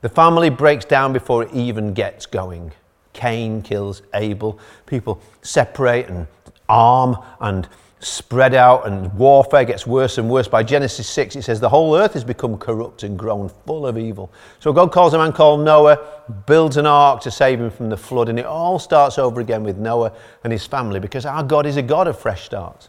The 0.00 0.08
family 0.08 0.50
breaks 0.50 0.84
down 0.84 1.12
before 1.12 1.44
it 1.44 1.54
even 1.54 1.94
gets 1.94 2.26
going. 2.26 2.72
Cain 3.12 3.62
kills 3.62 4.02
Abel. 4.14 4.58
People 4.86 5.22
separate 5.42 6.08
and 6.08 6.26
arm 6.68 7.16
and 7.40 7.68
spread 8.00 8.54
out, 8.54 8.86
and 8.86 9.12
warfare 9.14 9.64
gets 9.64 9.86
worse 9.86 10.18
and 10.18 10.30
worse. 10.30 10.48
By 10.48 10.62
Genesis 10.62 11.08
6, 11.08 11.36
it 11.36 11.42
says 11.42 11.60
the 11.60 11.68
whole 11.68 11.96
earth 11.96 12.14
has 12.14 12.24
become 12.24 12.56
corrupt 12.56 13.02
and 13.02 13.18
grown 13.18 13.48
full 13.66 13.86
of 13.86 13.98
evil. 13.98 14.32
So 14.60 14.72
God 14.72 14.92
calls 14.92 15.14
a 15.14 15.18
man 15.18 15.32
called 15.32 15.60
Noah, 15.60 15.98
builds 16.46 16.76
an 16.76 16.86
ark 16.86 17.20
to 17.22 17.30
save 17.30 17.60
him 17.60 17.70
from 17.70 17.88
the 17.88 17.96
flood, 17.96 18.28
and 18.28 18.38
it 18.38 18.46
all 18.46 18.78
starts 18.78 19.18
over 19.18 19.40
again 19.40 19.64
with 19.64 19.78
Noah 19.78 20.12
and 20.44 20.52
his 20.52 20.66
family 20.66 21.00
because 21.00 21.26
our 21.26 21.42
God 21.42 21.66
is 21.66 21.76
a 21.76 21.82
God 21.82 22.06
of 22.06 22.18
fresh 22.18 22.44
starts. 22.44 22.88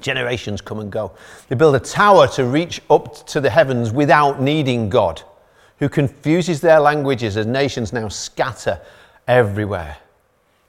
Generations 0.00 0.60
come 0.60 0.78
and 0.78 0.92
go. 0.92 1.12
They 1.48 1.56
build 1.56 1.74
a 1.74 1.80
tower 1.80 2.28
to 2.28 2.44
reach 2.44 2.80
up 2.90 3.26
to 3.28 3.40
the 3.40 3.50
heavens 3.50 3.92
without 3.92 4.40
needing 4.40 4.88
God, 4.88 5.22
who 5.78 5.88
confuses 5.88 6.60
their 6.60 6.80
languages 6.80 7.36
as 7.36 7.46
nations 7.46 7.92
now 7.92 8.08
scatter 8.08 8.80
everywhere. 9.26 9.96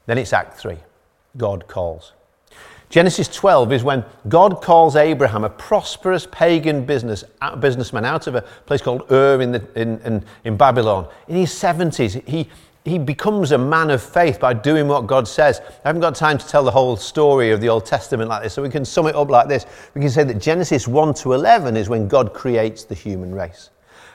Then 0.06 0.18
it's 0.18 0.34
Act 0.34 0.58
3 0.58 0.78
God 1.38 1.68
calls. 1.68 2.14
Genesis 2.90 3.28
12 3.28 3.72
is 3.72 3.84
when 3.84 4.04
God 4.28 4.64
calls 4.64 4.96
Abraham, 4.96 5.44
a 5.44 5.50
prosperous 5.50 6.28
pagan 6.32 6.86
business, 6.86 7.24
businessman, 7.60 8.04
out 8.04 8.26
of 8.26 8.34
a 8.34 8.42
place 8.42 8.82
called 8.82 9.12
Ur 9.12 9.42
in, 9.42 9.52
the, 9.52 9.64
in, 9.80 10.00
in, 10.00 10.26
in 10.44 10.58
Babylon. 10.58 11.08
In 11.28 11.36
his 11.36 11.52
70s, 11.52 12.28
he, 12.28 12.50
he 12.86 12.98
becomes 12.98 13.52
a 13.52 13.60
man 13.60 13.92
of 13.92 14.02
faith 14.02 14.40
by 14.40 14.54
doing 14.54 14.88
what 14.88 15.06
God 15.06 15.28
says. 15.28 15.62
I 15.86 15.90
haven't 15.90 16.02
got 16.02 16.16
time 16.16 16.40
to 16.40 16.48
tell 16.48 16.64
the 16.64 16.72
whole 16.72 16.98
story 16.98 17.52
of 17.52 17.62
the 17.62 17.70
Old 17.70 17.86
Testament 17.86 18.28
like 18.28 18.42
this, 18.42 18.54
so 18.54 18.64
we 18.64 18.70
can 18.70 18.86
sum 18.86 19.06
it 19.06 19.16
up 19.16 19.30
like 19.30 19.48
this. 19.48 19.68
We 19.94 20.02
can 20.02 20.10
say 20.10 20.24
that 20.24 20.40
Genesis 20.40 20.88
1 20.88 21.14
to 21.16 21.34
11 21.34 21.78
is 21.78 21.90
when 21.90 22.08
God 22.08 22.34
creates 22.34 22.86
the 22.86 22.96
human 22.96 23.36
race. 23.36 23.70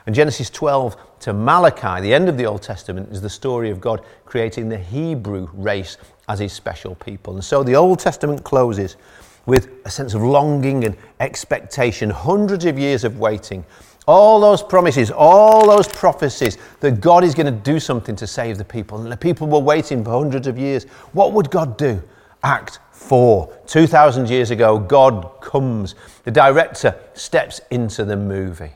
And 0.05 0.13
Genesis 0.13 0.49
12 0.49 0.97
to 1.21 1.33
Malachi, 1.33 2.01
the 2.01 2.13
end 2.13 2.29
of 2.29 2.37
the 2.37 2.45
Old 2.45 2.61
Testament, 2.61 3.11
is 3.11 3.21
the 3.21 3.29
story 3.29 3.71
of 3.71 3.79
God 3.79 4.03
creating 4.25 4.69
the 4.69 4.77
Hebrew 4.77 5.47
race 5.53 5.97
as 6.27 6.39
his 6.39 6.53
special 6.53 6.95
people. 6.95 7.35
And 7.35 7.43
so 7.43 7.63
the 7.63 7.75
Old 7.75 7.99
Testament 7.99 8.43
closes 8.43 8.97
with 9.45 9.69
a 9.85 9.89
sense 9.89 10.13
of 10.13 10.23
longing 10.23 10.85
and 10.85 10.97
expectation, 11.19 12.09
hundreds 12.09 12.65
of 12.65 12.79
years 12.79 13.03
of 13.03 13.19
waiting. 13.19 13.63
All 14.07 14.39
those 14.39 14.61
promises, 14.61 15.11
all 15.11 15.67
those 15.67 15.87
prophecies 15.87 16.57
that 16.79 16.99
God 17.01 17.23
is 17.23 17.33
going 17.33 17.47
to 17.47 17.51
do 17.51 17.79
something 17.79 18.15
to 18.17 18.27
save 18.27 18.57
the 18.57 18.65
people. 18.65 19.01
And 19.01 19.11
the 19.11 19.17
people 19.17 19.47
were 19.47 19.59
waiting 19.59 20.03
for 20.03 20.11
hundreds 20.11 20.47
of 20.47 20.57
years. 20.57 20.85
What 21.13 21.33
would 21.33 21.49
God 21.49 21.77
do? 21.77 22.01
Act 22.43 22.79
4. 22.91 23.51
2,000 23.65 24.29
years 24.29 24.51
ago, 24.51 24.77
God 24.77 25.29
comes. 25.41 25.95
The 26.23 26.31
director 26.31 26.95
steps 27.13 27.61
into 27.71 28.05
the 28.05 28.15
movie. 28.15 28.73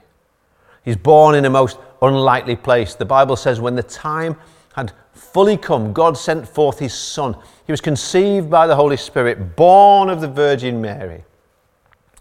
He's 0.84 0.98
born 0.98 1.36
in 1.36 1.46
a 1.46 1.50
most 1.50 1.78
unlikely 2.02 2.56
place. 2.56 2.96
The 2.96 3.06
Bible 3.06 3.36
says 3.36 3.60
when 3.60 3.76
the 3.76 3.84
time 3.84 4.36
had 4.74 4.94
fully 5.20 5.58
come, 5.58 5.94
God 5.94 6.18
sent 6.18 6.48
forth 6.48 6.80
his 6.80 6.94
Son. 6.94 7.36
He 7.66 7.72
was 7.72 7.82
conceived 7.82 8.50
by 8.50 8.68
the 8.68 8.76
Holy 8.76 8.98
Spirit, 8.98 9.56
born 9.56 10.10
of 10.10 10.22
the 10.22 10.28
Virgin 10.28 10.82
Mary. 10.82 11.24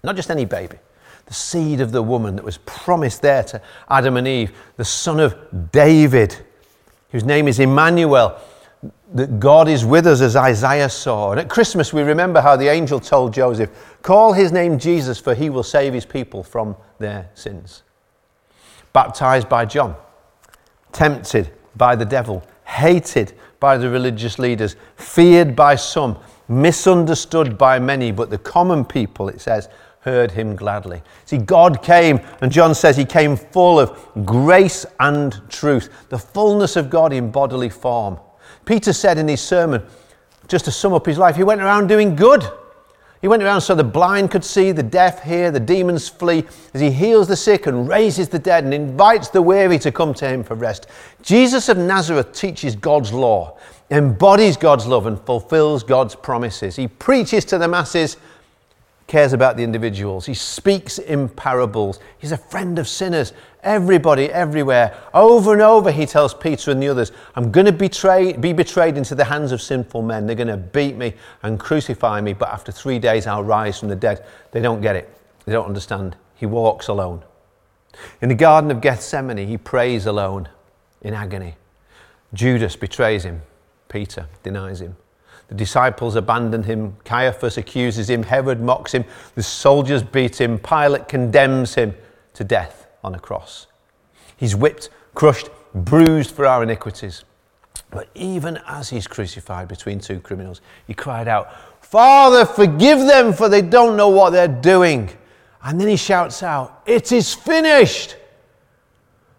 Not 0.02 0.16
just 0.16 0.30
any 0.30 0.44
baby, 0.44 0.78
the 1.26 1.34
seed 1.34 1.80
of 1.80 1.92
the 1.92 2.02
woman 2.02 2.36
that 2.36 2.44
was 2.44 2.58
promised 2.58 3.22
there 3.22 3.42
to 3.44 3.60
Adam 3.88 4.16
and 4.16 4.28
Eve, 4.28 4.52
the 4.76 4.84
son 4.84 5.20
of 5.20 5.36
David, 5.72 6.36
whose 7.10 7.24
name 7.24 7.48
is 7.48 7.58
Emmanuel, 7.58 8.38
that 9.14 9.40
God 9.40 9.68
is 9.68 9.84
with 9.84 10.06
us 10.06 10.20
as 10.20 10.36
Isaiah 10.36 10.88
saw. 10.88 11.32
And 11.32 11.40
at 11.40 11.48
Christmas, 11.48 11.92
we 11.92 12.02
remember 12.02 12.40
how 12.40 12.56
the 12.56 12.68
angel 12.68 13.00
told 13.00 13.32
Joseph, 13.32 13.70
Call 14.02 14.32
his 14.32 14.52
name 14.52 14.78
Jesus, 14.78 15.18
for 15.18 15.34
he 15.34 15.50
will 15.50 15.62
save 15.62 15.94
his 15.94 16.06
people 16.06 16.42
from 16.42 16.76
their 16.98 17.30
sins. 17.34 17.82
Baptized 18.92 19.48
by 19.48 19.64
John, 19.64 19.96
tempted 20.92 21.50
by 21.76 21.96
the 21.96 22.04
devil, 22.04 22.42
hated 22.68 23.32
by 23.60 23.78
the 23.78 23.88
religious 23.88 24.38
leaders, 24.38 24.76
feared 24.96 25.56
by 25.56 25.74
some, 25.74 26.18
misunderstood 26.48 27.56
by 27.56 27.78
many, 27.78 28.12
but 28.12 28.28
the 28.28 28.38
common 28.38 28.84
people, 28.84 29.28
it 29.28 29.40
says, 29.40 29.68
heard 30.00 30.30
him 30.30 30.54
gladly. 30.54 31.02
See, 31.24 31.38
God 31.38 31.82
came, 31.82 32.20
and 32.40 32.52
John 32.52 32.74
says 32.74 32.96
he 32.96 33.06
came 33.06 33.36
full 33.36 33.80
of 33.80 33.98
grace 34.24 34.84
and 35.00 35.40
truth, 35.48 35.88
the 36.10 36.18
fullness 36.18 36.76
of 36.76 36.90
God 36.90 37.12
in 37.12 37.30
bodily 37.30 37.70
form. 37.70 38.18
Peter 38.64 38.92
said 38.92 39.18
in 39.18 39.28
his 39.28 39.40
sermon, 39.40 39.82
just 40.46 40.66
to 40.66 40.70
sum 40.70 40.92
up 40.92 41.06
his 41.06 41.18
life, 41.18 41.36
he 41.36 41.42
went 41.42 41.62
around 41.62 41.88
doing 41.88 42.14
good 42.14 42.44
he 43.20 43.28
went 43.28 43.42
around 43.42 43.60
so 43.60 43.74
the 43.74 43.84
blind 43.84 44.30
could 44.30 44.44
see, 44.44 44.70
the 44.70 44.82
deaf 44.82 45.22
hear, 45.24 45.50
the 45.50 45.60
demons 45.60 46.08
flee, 46.08 46.44
as 46.72 46.80
he 46.80 46.90
heals 46.90 47.26
the 47.26 47.36
sick 47.36 47.66
and 47.66 47.88
raises 47.88 48.28
the 48.28 48.38
dead 48.38 48.64
and 48.64 48.72
invites 48.72 49.28
the 49.28 49.42
weary 49.42 49.78
to 49.80 49.90
come 49.90 50.14
to 50.14 50.28
him 50.28 50.44
for 50.44 50.54
rest. 50.54 50.86
Jesus 51.22 51.68
of 51.68 51.78
Nazareth 51.78 52.32
teaches 52.32 52.76
God's 52.76 53.12
law, 53.12 53.58
embodies 53.90 54.56
God's 54.56 54.86
love, 54.86 55.06
and 55.06 55.20
fulfills 55.20 55.82
God's 55.82 56.14
promises. 56.14 56.76
He 56.76 56.86
preaches 56.86 57.44
to 57.46 57.58
the 57.58 57.68
masses 57.68 58.18
cares 59.08 59.32
about 59.32 59.56
the 59.56 59.64
individuals. 59.64 60.26
He 60.26 60.34
speaks 60.34 60.98
in 60.98 61.30
parables. 61.30 61.98
He's 62.18 62.30
a 62.30 62.36
friend 62.36 62.78
of 62.78 62.86
sinners. 62.86 63.32
Everybody, 63.62 64.26
everywhere. 64.26 64.96
Over 65.14 65.54
and 65.54 65.62
over, 65.62 65.90
he 65.90 66.06
tells 66.06 66.34
Peter 66.34 66.70
and 66.70 66.80
the 66.80 66.88
others, 66.88 67.10
I'm 67.34 67.50
going 67.50 67.66
to 67.66 67.72
betray, 67.72 68.34
be 68.34 68.52
betrayed 68.52 68.96
into 68.96 69.14
the 69.14 69.24
hands 69.24 69.50
of 69.50 69.60
sinful 69.62 70.02
men. 70.02 70.26
They're 70.26 70.36
going 70.36 70.48
to 70.48 70.58
beat 70.58 70.96
me 70.96 71.14
and 71.42 71.58
crucify 71.58 72.20
me, 72.20 72.34
but 72.34 72.50
after 72.50 72.70
three 72.70 72.98
days, 72.98 73.26
I'll 73.26 73.42
rise 73.42 73.80
from 73.80 73.88
the 73.88 73.96
dead. 73.96 74.24
They 74.52 74.60
don't 74.60 74.82
get 74.82 74.94
it. 74.94 75.12
They 75.46 75.52
don't 75.52 75.66
understand. 75.66 76.16
He 76.34 76.46
walks 76.46 76.88
alone. 76.88 77.24
In 78.20 78.28
the 78.28 78.34
Garden 78.34 78.70
of 78.70 78.82
Gethsemane, 78.82 79.48
he 79.48 79.56
prays 79.56 80.04
alone 80.04 80.50
in 81.00 81.14
agony. 81.14 81.56
Judas 82.34 82.76
betrays 82.76 83.24
him. 83.24 83.40
Peter 83.88 84.28
denies 84.42 84.82
him. 84.82 84.96
The 85.48 85.54
disciples 85.54 86.14
abandon 86.14 86.62
him. 86.62 86.96
Caiaphas 87.04 87.56
accuses 87.56 88.08
him. 88.08 88.22
Herod 88.22 88.60
mocks 88.60 88.92
him. 88.92 89.04
The 89.34 89.42
soldiers 89.42 90.02
beat 90.02 90.40
him. 90.40 90.58
Pilate 90.58 91.08
condemns 91.08 91.74
him 91.74 91.94
to 92.34 92.44
death 92.44 92.86
on 93.02 93.14
a 93.14 93.18
cross. 93.18 93.66
He's 94.36 94.54
whipped, 94.54 94.90
crushed, 95.14 95.48
bruised 95.74 96.30
for 96.30 96.46
our 96.46 96.62
iniquities. 96.62 97.24
But 97.90 98.08
even 98.14 98.58
as 98.66 98.90
he's 98.90 99.06
crucified 99.06 99.68
between 99.68 99.98
two 99.98 100.20
criminals, 100.20 100.60
he 100.86 100.92
cried 100.92 101.26
out, 101.26 101.50
Father, 101.80 102.44
forgive 102.44 103.00
them, 103.00 103.32
for 103.32 103.48
they 103.48 103.62
don't 103.62 103.96
know 103.96 104.10
what 104.10 104.30
they're 104.30 104.46
doing. 104.46 105.10
And 105.64 105.80
then 105.80 105.88
he 105.88 105.96
shouts 105.96 106.42
out, 106.42 106.82
It 106.84 107.10
is 107.12 107.34
finished! 107.34 108.16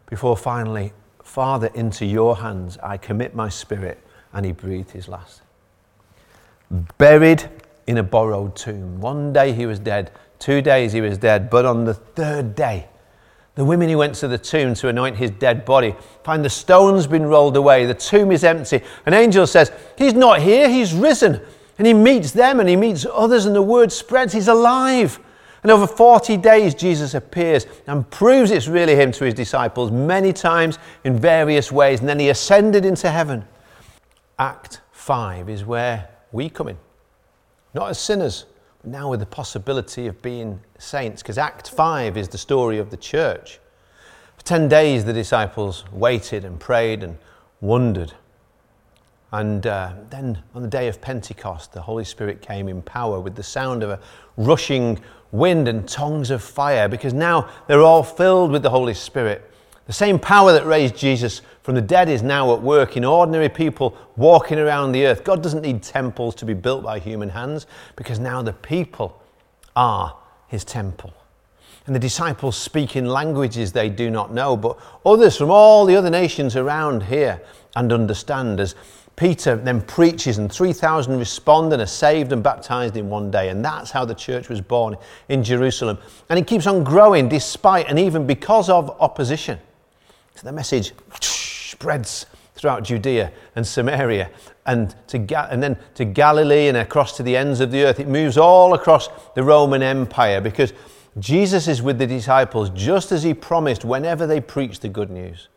Before 0.08 0.36
finally, 0.36 0.92
Father, 1.24 1.70
into 1.75 2.06
your 2.06 2.38
hands 2.38 2.80
I 2.82 2.98
commit 2.98 3.36
my 3.36 3.50
spirit. 3.50 4.04
And 4.34 4.46
he 4.46 4.51
breathed 4.51 4.92
his 4.92 5.08
last 5.08 5.42
buried 6.97 7.49
in 7.88 7.97
a 7.97 8.03
borrowed 8.03 8.55
tomb. 8.55 8.99
One 8.99 9.33
day 9.33 9.51
he 9.51 9.65
was 9.65 9.79
dead, 9.79 10.11
two 10.38 10.61
days 10.61 10.93
he 10.93 11.01
was 11.01 11.17
dead, 11.17 11.49
but 11.49 11.65
on 11.65 11.85
the 11.85 11.93
third 11.93 12.55
day, 12.55 12.88
the 13.55 13.65
women 13.65 13.89
who 13.89 13.97
went 13.97 14.15
to 14.15 14.27
the 14.27 14.38
tomb 14.38 14.73
to 14.75 14.88
anoint 14.88 15.17
his 15.17 15.31
dead 15.31 15.65
body 15.65 15.95
find 16.23 16.45
the 16.45 16.49
stone's 16.49 17.07
been 17.07 17.25
rolled 17.25 17.57
away, 17.57 17.85
the 17.85 17.93
tomb 17.93 18.31
is 18.31 18.43
empty. 18.43 18.81
An 19.05 19.13
angel 19.13 19.45
says, 19.47 19.71
He's 19.97 20.13
not 20.13 20.41
here, 20.41 20.69
he's 20.69 20.93
risen. 20.93 21.41
And 21.77 21.88
he 21.88 21.93
meets 21.93 22.31
them 22.31 22.59
and 22.59 22.69
he 22.69 22.75
meets 22.75 23.05
others, 23.11 23.45
and 23.45 23.55
the 23.55 23.61
word 23.61 23.91
spreads, 23.91 24.33
he's 24.33 24.47
alive. 24.47 25.19
And 25.63 25.71
over 25.71 25.88
40 25.88 26.38
days, 26.38 26.73
Jesus 26.73 27.13
appears 27.13 27.65
and 27.88 28.09
proves 28.09 28.51
it's 28.51 28.67
really 28.67 28.95
him 28.95 29.11
to 29.13 29.25
his 29.25 29.33
disciples 29.33 29.91
many 29.91 30.31
times 30.31 30.79
in 31.03 31.17
various 31.17 31.71
ways. 31.71 31.99
And 31.99 32.07
then 32.07 32.19
he 32.19 32.29
ascended 32.29 32.85
into 32.85 33.09
heaven. 33.09 33.45
Act 34.38 34.79
5 34.91 35.49
is 35.49 35.65
where 35.65 36.07
we 36.31 36.50
come 36.50 36.67
in. 36.67 36.77
Not 37.74 37.89
as 37.89 38.00
sinners, 38.00 38.45
but 38.81 38.91
now 38.91 39.09
with 39.09 39.19
the 39.19 39.25
possibility 39.25 40.07
of 40.07 40.21
being 40.21 40.59
saints, 40.77 41.21
because 41.21 41.38
Act 41.38 41.69
5 41.69 42.17
is 42.17 42.29
the 42.29 42.38
story 42.38 42.77
of 42.77 42.89
the 42.89 42.98
church. 42.98 43.59
For 44.38 44.43
10 44.43 44.67
days, 44.67 45.05
the 45.05 45.13
disciples 45.13 45.86
waited 45.91 46.45
and 46.45 46.59
prayed 46.59 47.03
and 47.03 47.17
wondered. 47.62 48.13
And 49.31 49.67
uh, 49.67 49.93
then 50.09 50.41
on 50.55 50.63
the 50.63 50.67
day 50.67 50.88
of 50.88 51.01
Pentecost, 51.01 51.74
the 51.74 51.81
Holy 51.81 52.05
Spirit 52.05 52.41
came 52.41 52.67
in 52.67 52.81
power 52.81 53.19
with 53.19 53.36
the 53.36 53.43
sound 53.43 53.83
of 53.83 53.91
a 53.91 54.00
rushing 54.38 55.00
wind 55.31 55.67
and 55.67 55.88
tongues 55.88 56.31
of 56.31 56.41
fire, 56.41 56.88
because 56.88 57.13
now 57.13 57.50
they're 57.67 57.81
all 57.81 58.01
filled 58.01 58.51
with 58.51 58.63
the 58.63 58.71
Holy 58.71 58.95
Spirit. 58.95 59.49
The 59.89 59.93
same 59.93 60.19
power 60.19 60.53
that 60.53 60.67
raised 60.67 60.96
Jesus 60.96 61.41
from 61.63 61.74
the 61.74 61.81
dead 61.81 62.10
is 62.10 62.22
now 62.22 62.53
at 62.53 62.62
work 62.62 62.96
in 62.96 63.03
ordinary 63.03 63.50
people 63.50 63.98
walking 64.17 64.60
around 64.60 64.91
the 64.91 65.08
earth. 65.08 65.24
God 65.24 65.41
doesn't 65.41 65.63
need 65.63 65.81
temples 65.81 66.36
to 66.36 66.46
be 66.46 66.53
built 66.53 66.84
by 66.84 67.00
human 67.00 67.29
hands 67.29 67.65
because 67.96 68.19
now 68.19 68.43
the 68.43 68.53
people 68.53 69.19
are 69.75 70.15
his 70.48 70.63
temple. 70.63 71.12
And 71.88 71.96
the 71.96 72.00
disciples 72.00 72.55
speak 72.55 72.96
in 72.96 73.08
languages 73.08 73.72
they 73.72 73.89
do 73.89 74.12
not 74.12 74.31
know, 74.31 74.55
but 74.55 74.77
others 75.08 75.36
from 75.36 75.50
all 75.50 75.88
the 75.88 75.96
other 75.96 76.12
nations 76.12 76.55
around 76.55 77.01
hear 77.01 77.41
and 77.75 77.91
understand 77.91 78.60
as 78.60 78.75
Peter 79.15 79.55
then 79.55 79.81
preaches, 79.81 80.38
and 80.38 80.53
3,000 80.53 81.17
respond 81.17 81.74
and 81.74 81.81
are 81.81 81.88
saved 81.88 82.31
and 82.31 82.43
baptized 82.43 82.96
in 82.96 83.10
one 83.10 83.31
day. 83.31 83.50
And 83.50 83.65
that's 83.65 83.89
how 83.89 84.05
the 84.05 84.13
church 84.13 84.50
was 84.50 84.62
born 84.62 84.98
in 85.29 85.43
Jerusalem. 85.43 85.98
And 86.29 86.38
it 86.38 86.46
keeps 86.46 86.67
on 86.67 86.84
growing 86.84 87.27
despite 87.27 87.88
and 87.89 87.98
even 87.98 88.27
because 88.27 88.69
of 88.69 88.96
opposition. 89.01 89.58
So 90.39 90.46
the 90.46 90.53
message 90.53 90.93
spreads 91.19 92.25
throughout 92.55 92.84
Judea 92.84 93.34
and 93.58 93.67
Samaria 93.67 94.29
and, 94.65 94.96
to 95.08 95.19
Ga- 95.19 95.50
and 95.51 95.62
then 95.62 95.75
to 95.96 96.05
Galilee 96.05 96.69
and 96.69 96.77
across 96.77 97.17
to 97.17 97.24
the 97.24 97.36
ends 97.36 97.60
of 97.60 97.72
the 97.72 97.84
earth. 97.84 98.00
It 98.00 98.08
moves 98.08 98.38
all 98.38 98.74
across 98.74 99.10
the 99.36 99.43
Roman 99.43 99.84
Empire 99.84 100.39
because 100.39 100.72
Jesus 101.19 101.67
is 101.67 101.81
with 101.81 101.98
the 101.98 102.08
disciples 102.08 102.69
just 102.69 103.12
as 103.12 103.22
he 103.22 103.34
promised 103.34 103.84
whenever 103.84 104.25
they 104.25 104.39
preach 104.39 104.79
the 104.79 104.88
good 104.88 105.10
news. 105.10 105.50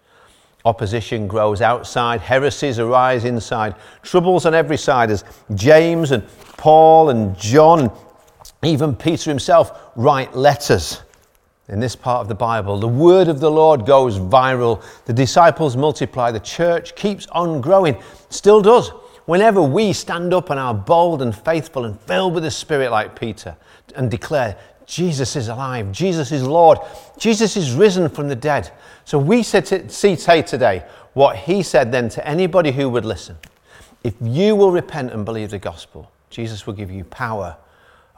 Opposition 0.64 1.28
grows 1.28 1.62
outside, 1.62 2.20
heresies 2.20 2.80
arise 2.80 3.24
inside, 3.24 3.76
troubles 4.02 4.46
on 4.46 4.52
every 4.52 4.78
side 4.78 5.12
as 5.12 5.22
James 5.54 6.10
and 6.10 6.26
Paul 6.56 7.10
and 7.10 7.38
John, 7.38 7.96
even 8.64 8.96
Peter 8.96 9.30
himself, 9.30 9.92
write 9.94 10.34
letters. 10.34 11.02
In 11.68 11.78
this 11.78 11.94
part 11.94 12.20
of 12.20 12.28
the 12.28 12.34
Bible, 12.34 12.78
the 12.78 12.88
word 12.88 13.28
of 13.28 13.38
the 13.40 13.50
Lord 13.50 13.86
goes 13.86 14.18
viral. 14.18 14.82
The 15.06 15.12
disciples 15.12 15.76
multiply. 15.76 16.30
The 16.30 16.40
church 16.40 16.94
keeps 16.96 17.26
on 17.28 17.60
growing, 17.60 17.96
still 18.30 18.60
does. 18.60 18.90
Whenever 19.26 19.62
we 19.62 19.92
stand 19.92 20.34
up 20.34 20.50
and 20.50 20.58
are 20.58 20.74
bold 20.74 21.22
and 21.22 21.34
faithful 21.34 21.84
and 21.84 21.98
filled 22.00 22.34
with 22.34 22.42
the 22.42 22.50
Spirit 22.50 22.90
like 22.90 23.18
Peter 23.18 23.56
and 23.94 24.10
declare, 24.10 24.58
Jesus 24.84 25.36
is 25.36 25.46
alive, 25.46 25.92
Jesus 25.92 26.32
is 26.32 26.42
Lord, 26.42 26.78
Jesus 27.16 27.56
is 27.56 27.72
risen 27.72 28.08
from 28.08 28.28
the 28.28 28.34
dead. 28.34 28.72
So 29.04 29.18
we 29.18 29.44
see 29.44 29.62
today 29.62 30.84
what 31.14 31.36
he 31.36 31.62
said 31.62 31.92
then 31.92 32.08
to 32.10 32.26
anybody 32.26 32.72
who 32.72 32.90
would 32.90 33.04
listen. 33.04 33.38
If 34.02 34.14
you 34.20 34.56
will 34.56 34.72
repent 34.72 35.12
and 35.12 35.24
believe 35.24 35.50
the 35.50 35.60
gospel, 35.60 36.10
Jesus 36.28 36.66
will 36.66 36.74
give 36.74 36.90
you 36.90 37.04
power 37.04 37.56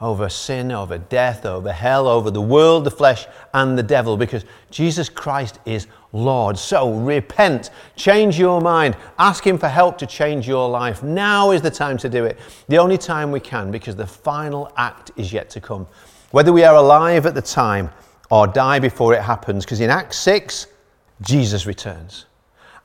over 0.01 0.27
sin, 0.27 0.71
over 0.71 0.97
death, 0.97 1.45
over 1.45 1.71
hell, 1.71 2.07
over 2.07 2.29
the 2.29 2.41
world, 2.41 2.83
the 2.83 2.91
flesh, 2.91 3.27
and 3.53 3.77
the 3.77 3.83
devil, 3.83 4.17
because 4.17 4.43
Jesus 4.69 5.07
Christ 5.07 5.59
is 5.65 5.87
Lord. 6.11 6.57
So 6.57 6.93
repent, 6.93 7.69
change 7.95 8.37
your 8.37 8.59
mind, 8.61 8.97
ask 9.17 9.45
Him 9.45 9.57
for 9.57 9.69
help 9.69 9.97
to 9.99 10.05
change 10.05 10.47
your 10.47 10.69
life. 10.69 11.01
Now 11.01 11.51
is 11.51 11.61
the 11.61 11.71
time 11.71 11.97
to 11.99 12.09
do 12.09 12.25
it, 12.25 12.39
the 12.67 12.77
only 12.77 12.97
time 12.97 13.31
we 13.31 13.39
can, 13.39 13.71
because 13.71 13.95
the 13.95 14.07
final 14.07 14.71
act 14.75 15.11
is 15.15 15.31
yet 15.31 15.49
to 15.51 15.61
come. 15.61 15.87
Whether 16.31 16.51
we 16.51 16.63
are 16.63 16.75
alive 16.75 17.25
at 17.25 17.33
the 17.33 17.41
time 17.41 17.89
or 18.29 18.47
die 18.47 18.79
before 18.79 19.13
it 19.13 19.21
happens, 19.21 19.63
because 19.63 19.79
in 19.79 19.89
Acts 19.89 20.19
6, 20.19 20.67
Jesus 21.21 21.65
returns. 21.65 22.25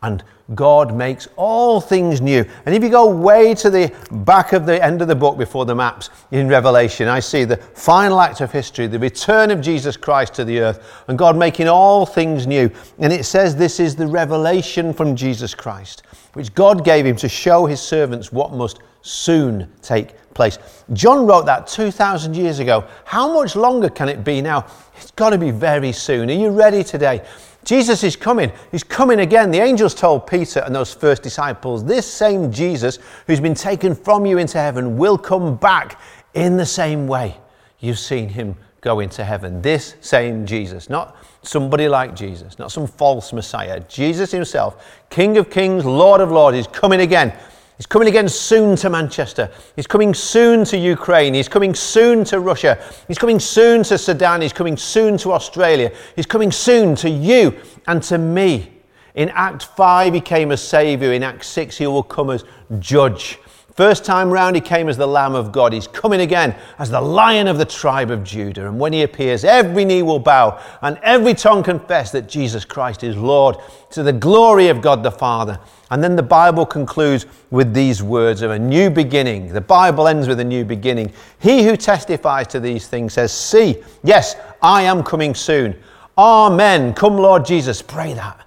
And 0.03 0.25
God 0.55 0.95
makes 0.95 1.29
all 1.37 1.81
things 1.81 2.21
new. 2.21 2.45
And 2.67 2.75
if 2.75 2.83
you 2.83 2.89
go 2.89 3.09
way 3.09 3.55
to 3.57 3.71
the 3.71 3.95
back 4.11 4.53
of 4.53 4.67
the 4.67 4.83
end 4.83 5.03
of 5.03 5.09
the 5.09 5.15
book 5.15 5.39
before 5.39 5.65
the 5.65 5.75
maps 5.75 6.11
in 6.31 6.49
Revelation, 6.49 7.07
I 7.07 7.21
see 7.21 7.45
the 7.45 7.57
final 7.57 8.21
act 8.21 8.41
of 8.41 8.51
history, 8.51 8.87
the 8.87 8.99
return 8.99 9.51
of 9.51 9.61
Jesus 9.61 9.97
Christ 9.97 10.35
to 10.35 10.45
the 10.45 10.61
earth, 10.61 11.05
and 11.07 11.17
God 11.19 11.37
making 11.37 11.69
all 11.69 12.07
things 12.07 12.47
new. 12.47 12.71
And 12.99 13.13
it 13.13 13.25
says 13.25 13.55
this 13.55 13.79
is 13.79 13.95
the 13.95 14.07
revelation 14.07 14.93
from 14.93 15.15
Jesus 15.15 15.55
Christ, 15.55 16.03
which 16.33 16.55
God 16.55 16.85
gave 16.85 17.07
him 17.07 17.17
to 17.17 17.29
show 17.29 17.67
his 17.67 17.81
servants 17.81 18.33
what 18.33 18.53
must 18.53 18.81
soon 19.03 19.71
take 19.83 20.15
place. 20.35 20.59
John 20.93 21.27
wrote 21.27 21.47
that 21.47 21.67
2,000 21.67 22.35
years 22.35 22.59
ago. 22.59 22.87
How 23.05 23.33
much 23.33 23.57
longer 23.57 23.89
can 23.89 24.09
it 24.09 24.25
be 24.25 24.41
now? 24.41 24.67
It's 24.97 25.11
got 25.13 25.31
to 25.31 25.39
be 25.39 25.51
very 25.51 25.93
soon. 25.93 26.31
Are 26.31 26.35
you 26.35 26.51
ready 26.51 26.83
today? 26.83 27.25
Jesus 27.65 28.03
is 28.03 28.17
coming. 28.17 28.51
He's 28.71 28.85
coming 28.85 29.21
again. 29.21 29.51
The 29.51 29.61
angels 29.61 29.95
told 29.95 30.27
Peter 30.27 30.61
and 30.61 30.75
those 30.75 30.95
first 30.95 31.23
disciples, 31.23 31.85
This 31.85 32.11
same 32.11 32.51
Jesus 32.51 32.99
who's 33.27 33.41
been 33.41 33.55
taken 33.55 33.95
from 33.95 34.27
you 34.27 34.39
into 34.39 34.59
heaven 34.59 34.97
will 34.97 35.19
come 35.19 35.57
back 35.57 36.01
in 36.35 36.57
the 36.57 36.67
same 36.67 37.07
way 37.07 37.37
you've 37.81 37.99
seen 37.99 38.29
him 38.29 38.57
go 38.81 39.01
into 39.01 39.25
heaven. 39.25 39.61
This 39.61 39.95
same 40.01 40.47
Jesus, 40.47 40.89
not 40.89 41.17
somebody 41.43 41.89
like 41.89 42.15
Jesus, 42.15 42.59
not 42.59 42.73
some 42.73 42.87
false 42.87 43.33
Messiah. 43.33 43.81
Jesus 43.89 44.31
himself, 44.31 45.03
King 45.11 45.37
of 45.39 45.51
kings, 45.51 45.85
Lord 45.85 46.21
of 46.21 46.31
lords, 46.31 46.57
is 46.57 46.67
coming 46.67 47.01
again 47.01 47.33
He's 47.81 47.87
coming 47.87 48.09
again 48.09 48.29
soon 48.29 48.77
to 48.77 48.91
Manchester. 48.91 49.51
He's 49.75 49.87
coming 49.87 50.13
soon 50.13 50.67
to 50.67 50.77
Ukraine. 50.77 51.33
He's 51.33 51.49
coming 51.49 51.75
soon 51.75 52.25
to 52.25 52.39
Russia. 52.39 52.79
He's 53.09 53.17
coming 53.17 53.41
soon 53.41 53.85
to 53.85 53.97
Sudan. 53.97 54.43
He's 54.43 54.53
coming 54.53 54.77
soon 54.77 55.17
to 55.17 55.33
Australia. 55.33 55.91
He's 56.15 56.27
coming 56.27 56.53
soon 56.53 56.95
to 56.97 57.09
you 57.09 57.59
and 57.87 58.03
to 58.03 58.19
me. 58.19 58.71
In 59.15 59.31
Act 59.31 59.63
5, 59.63 60.13
he 60.13 60.21
came 60.21 60.53
as 60.53 60.61
Saviour. 60.61 61.15
In 61.15 61.23
Act 61.23 61.43
6, 61.43 61.79
he 61.79 61.87
will 61.87 62.03
come 62.03 62.29
as 62.29 62.45
Judge. 62.81 63.39
First 63.81 64.05
time 64.05 64.29
round, 64.29 64.57
he 64.57 64.61
came 64.61 64.91
as 64.91 64.99
the 64.99 65.07
Lamb 65.07 65.35
of 65.35 65.53
God. 65.53 65.73
He's 65.73 65.87
coming 65.87 66.21
again 66.21 66.55
as 66.79 66.91
the 66.91 67.01
Lion 67.01 67.49
of 67.49 67.57
the 67.57 67.65
tribe 67.65 68.11
of 68.11 68.23
Judah. 68.23 68.69
And 68.69 68.79
when 68.79 68.93
he 68.93 69.05
appears, 69.05 69.43
every 69.43 69.87
knee 69.87 70.03
will 70.03 70.19
bow 70.19 70.61
and 70.83 70.99
every 71.03 71.33
tongue 71.33 71.63
confess 71.63 72.13
that 72.13 72.29
Jesus 72.29 72.67
Christ 72.67 73.03
is 73.03 73.17
Lord 73.17 73.57
to 73.93 74.03
the 74.03 74.13
glory 74.13 74.69
of 74.69 74.83
God 74.83 75.03
the 75.03 75.11
Father. 75.11 75.59
And 75.91 76.05
then 76.05 76.15
the 76.15 76.23
Bible 76.23 76.67
concludes 76.67 77.25
with 77.51 77.73
these 77.73 78.03
words 78.03 78.43
of 78.43 78.51
a 78.51 78.59
new 78.59 78.91
beginning. 78.91 79.51
The 79.51 79.63
Bible 79.63 80.09
ends 80.09 80.29
with 80.29 80.41
a 80.41 80.45
new 80.45 80.63
beginning. 80.63 81.11
He 81.39 81.65
who 81.65 81.75
testifies 81.75 82.49
to 82.49 82.61
these 82.61 82.87
things 82.87 83.15
says, 83.15 83.33
See, 83.33 83.83
yes, 84.05 84.37
I 84.61 84.83
am 84.83 85.03
coming 85.03 85.35
soon. 85.35 85.75
Amen. 86.19 86.93
Come, 86.93 87.17
Lord 87.17 87.47
Jesus. 87.47 87.81
Pray 87.81 88.13
that. 88.13 88.47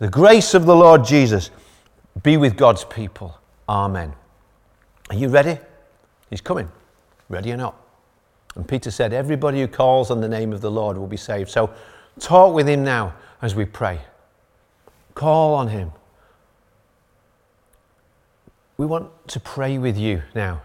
The 0.00 0.10
grace 0.10 0.52
of 0.52 0.66
the 0.66 0.76
Lord 0.76 1.02
Jesus 1.02 1.50
be 2.22 2.36
with 2.36 2.58
God's 2.58 2.84
people. 2.84 3.38
Amen. 3.70 4.12
Are 5.10 5.16
you 5.16 5.28
ready? 5.28 5.58
He's 6.30 6.40
coming. 6.40 6.70
Ready 7.28 7.52
or 7.52 7.56
not? 7.56 7.80
And 8.54 8.66
Peter 8.66 8.90
said, 8.90 9.12
Everybody 9.12 9.60
who 9.60 9.68
calls 9.68 10.10
on 10.10 10.20
the 10.20 10.28
name 10.28 10.52
of 10.52 10.60
the 10.60 10.70
Lord 10.70 10.96
will 10.96 11.06
be 11.06 11.16
saved. 11.16 11.50
So 11.50 11.72
talk 12.18 12.54
with 12.54 12.68
him 12.68 12.84
now 12.84 13.14
as 13.42 13.54
we 13.54 13.64
pray. 13.64 14.00
Call 15.14 15.54
on 15.54 15.68
him. 15.68 15.92
We 18.76 18.86
want 18.86 19.28
to 19.28 19.40
pray 19.40 19.78
with 19.78 19.96
you 19.96 20.22
now. 20.34 20.62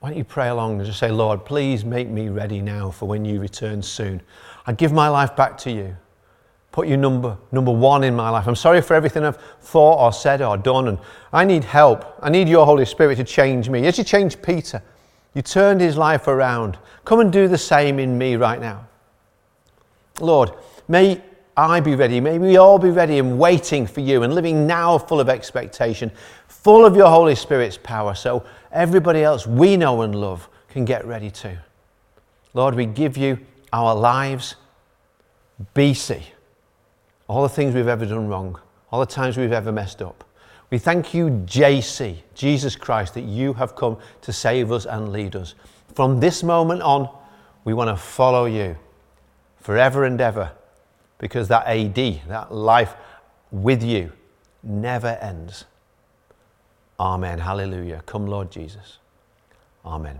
Why 0.00 0.10
don't 0.10 0.18
you 0.18 0.24
pray 0.24 0.48
along 0.48 0.78
and 0.78 0.86
just 0.86 0.98
say, 0.98 1.10
Lord, 1.10 1.44
please 1.44 1.84
make 1.84 2.08
me 2.08 2.28
ready 2.28 2.60
now 2.60 2.90
for 2.90 3.06
when 3.08 3.24
you 3.24 3.40
return 3.40 3.82
soon. 3.82 4.20
I 4.66 4.72
give 4.72 4.92
my 4.92 5.08
life 5.08 5.34
back 5.34 5.56
to 5.58 5.70
you. 5.70 5.96
Put 6.76 6.88
you 6.88 6.98
number, 6.98 7.38
number 7.52 7.70
one 7.70 8.04
in 8.04 8.14
my 8.14 8.28
life. 8.28 8.46
I'm 8.46 8.54
sorry 8.54 8.82
for 8.82 8.92
everything 8.92 9.24
I've 9.24 9.38
thought 9.62 9.98
or 9.98 10.12
said 10.12 10.42
or 10.42 10.58
done, 10.58 10.88
and 10.88 10.98
I 11.32 11.42
need 11.42 11.64
help. 11.64 12.04
I 12.20 12.28
need 12.28 12.50
your 12.50 12.66
Holy 12.66 12.84
Spirit 12.84 13.16
to 13.16 13.24
change 13.24 13.70
me. 13.70 13.86
As 13.86 13.96
you 13.96 14.04
changed 14.04 14.42
Peter, 14.42 14.82
you 15.32 15.40
turned 15.40 15.80
his 15.80 15.96
life 15.96 16.28
around. 16.28 16.76
Come 17.06 17.20
and 17.20 17.32
do 17.32 17.48
the 17.48 17.56
same 17.56 17.98
in 17.98 18.18
me 18.18 18.36
right 18.36 18.60
now. 18.60 18.86
Lord, 20.20 20.50
may 20.86 21.22
I 21.56 21.80
be 21.80 21.94
ready. 21.94 22.20
May 22.20 22.38
we 22.38 22.58
all 22.58 22.78
be 22.78 22.90
ready 22.90 23.20
and 23.20 23.38
waiting 23.38 23.86
for 23.86 24.00
you 24.00 24.22
and 24.22 24.34
living 24.34 24.66
now 24.66 24.98
full 24.98 25.18
of 25.18 25.30
expectation, 25.30 26.12
full 26.46 26.84
of 26.84 26.94
your 26.94 27.08
Holy 27.08 27.36
Spirit's 27.36 27.78
power, 27.78 28.14
so 28.14 28.44
everybody 28.70 29.22
else 29.22 29.46
we 29.46 29.78
know 29.78 30.02
and 30.02 30.14
love 30.14 30.46
can 30.68 30.84
get 30.84 31.06
ready 31.06 31.30
too. 31.30 31.56
Lord, 32.52 32.74
we 32.74 32.84
give 32.84 33.16
you 33.16 33.38
our 33.72 33.94
lives, 33.94 34.56
BC 35.74 36.22
all 37.28 37.42
the 37.42 37.48
things 37.48 37.74
we've 37.74 37.88
ever 37.88 38.06
done 38.06 38.28
wrong, 38.28 38.60
all 38.90 39.00
the 39.00 39.06
times 39.06 39.36
we've 39.36 39.52
ever 39.52 39.72
messed 39.72 40.02
up. 40.02 40.24
We 40.70 40.78
thank 40.78 41.14
you, 41.14 41.30
JC, 41.46 42.18
Jesus 42.34 42.74
Christ, 42.74 43.14
that 43.14 43.22
you 43.22 43.52
have 43.54 43.76
come 43.76 43.98
to 44.22 44.32
save 44.32 44.72
us 44.72 44.84
and 44.84 45.12
lead 45.12 45.36
us. 45.36 45.54
From 45.94 46.20
this 46.20 46.42
moment 46.42 46.82
on, 46.82 47.08
we 47.64 47.72
want 47.72 47.88
to 47.88 47.96
follow 47.96 48.46
you 48.46 48.76
forever 49.60 50.04
and 50.04 50.20
ever 50.20 50.52
because 51.18 51.48
that 51.48 51.66
AD, 51.66 52.28
that 52.28 52.52
life 52.52 52.94
with 53.50 53.82
you, 53.82 54.12
never 54.62 55.18
ends. 55.20 55.64
Amen. 56.98 57.38
Hallelujah. 57.38 58.02
Come, 58.06 58.26
Lord 58.26 58.50
Jesus. 58.50 58.98
Amen. 59.84 60.18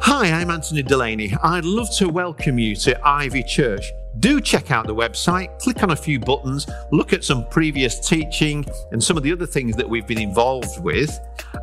Hi, 0.00 0.30
I'm 0.30 0.50
Anthony 0.50 0.82
Delaney. 0.82 1.34
I'd 1.42 1.64
love 1.64 1.90
to 1.96 2.08
welcome 2.08 2.58
you 2.58 2.76
to 2.76 2.98
Ivy 3.06 3.42
Church. 3.42 3.90
Do 4.20 4.40
check 4.40 4.70
out 4.70 4.86
the 4.86 4.94
website, 4.94 5.58
click 5.58 5.82
on 5.82 5.90
a 5.90 5.96
few 5.96 6.18
buttons, 6.18 6.66
look 6.90 7.12
at 7.12 7.24
some 7.24 7.46
previous 7.48 8.06
teaching 8.06 8.64
and 8.92 9.02
some 9.02 9.16
of 9.16 9.22
the 9.22 9.32
other 9.32 9.46
things 9.46 9.76
that 9.76 9.88
we've 9.88 10.06
been 10.06 10.20
involved 10.20 10.82
with. 10.82 11.18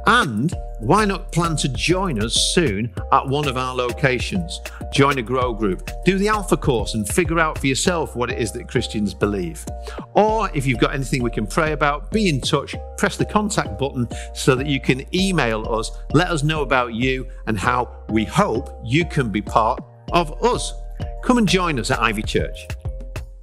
And 0.07 0.53
why 0.79 1.05
not 1.05 1.31
plan 1.31 1.55
to 1.57 1.69
join 1.69 2.21
us 2.21 2.33
soon 2.53 2.93
at 3.11 3.27
one 3.27 3.47
of 3.47 3.57
our 3.57 3.73
locations? 3.73 4.61
Join 4.93 5.17
a 5.17 5.21
grow 5.21 5.53
group, 5.53 5.89
do 6.05 6.17
the 6.17 6.27
Alpha 6.27 6.57
course, 6.57 6.93
and 6.93 7.07
figure 7.07 7.39
out 7.39 7.57
for 7.57 7.67
yourself 7.67 8.15
what 8.15 8.29
it 8.29 8.39
is 8.39 8.51
that 8.53 8.67
Christians 8.67 9.13
believe. 9.13 9.65
Or 10.13 10.49
if 10.53 10.65
you've 10.65 10.79
got 10.79 10.93
anything 10.93 11.23
we 11.23 11.31
can 11.31 11.47
pray 11.47 11.73
about, 11.73 12.11
be 12.11 12.29
in 12.29 12.41
touch, 12.41 12.75
press 12.97 13.17
the 13.17 13.25
contact 13.25 13.79
button 13.79 14.07
so 14.33 14.55
that 14.55 14.67
you 14.67 14.79
can 14.79 15.03
email 15.15 15.67
us, 15.73 15.91
let 16.13 16.29
us 16.29 16.43
know 16.43 16.61
about 16.61 16.93
you 16.93 17.27
and 17.47 17.57
how 17.57 17.95
we 18.09 18.23
hope 18.23 18.79
you 18.83 19.05
can 19.05 19.29
be 19.29 19.41
part 19.41 19.83
of 20.13 20.43
us. 20.43 20.73
Come 21.23 21.37
and 21.37 21.47
join 21.47 21.79
us 21.79 21.91
at 21.91 21.99
Ivy 21.99 22.23
Church. 22.23 22.67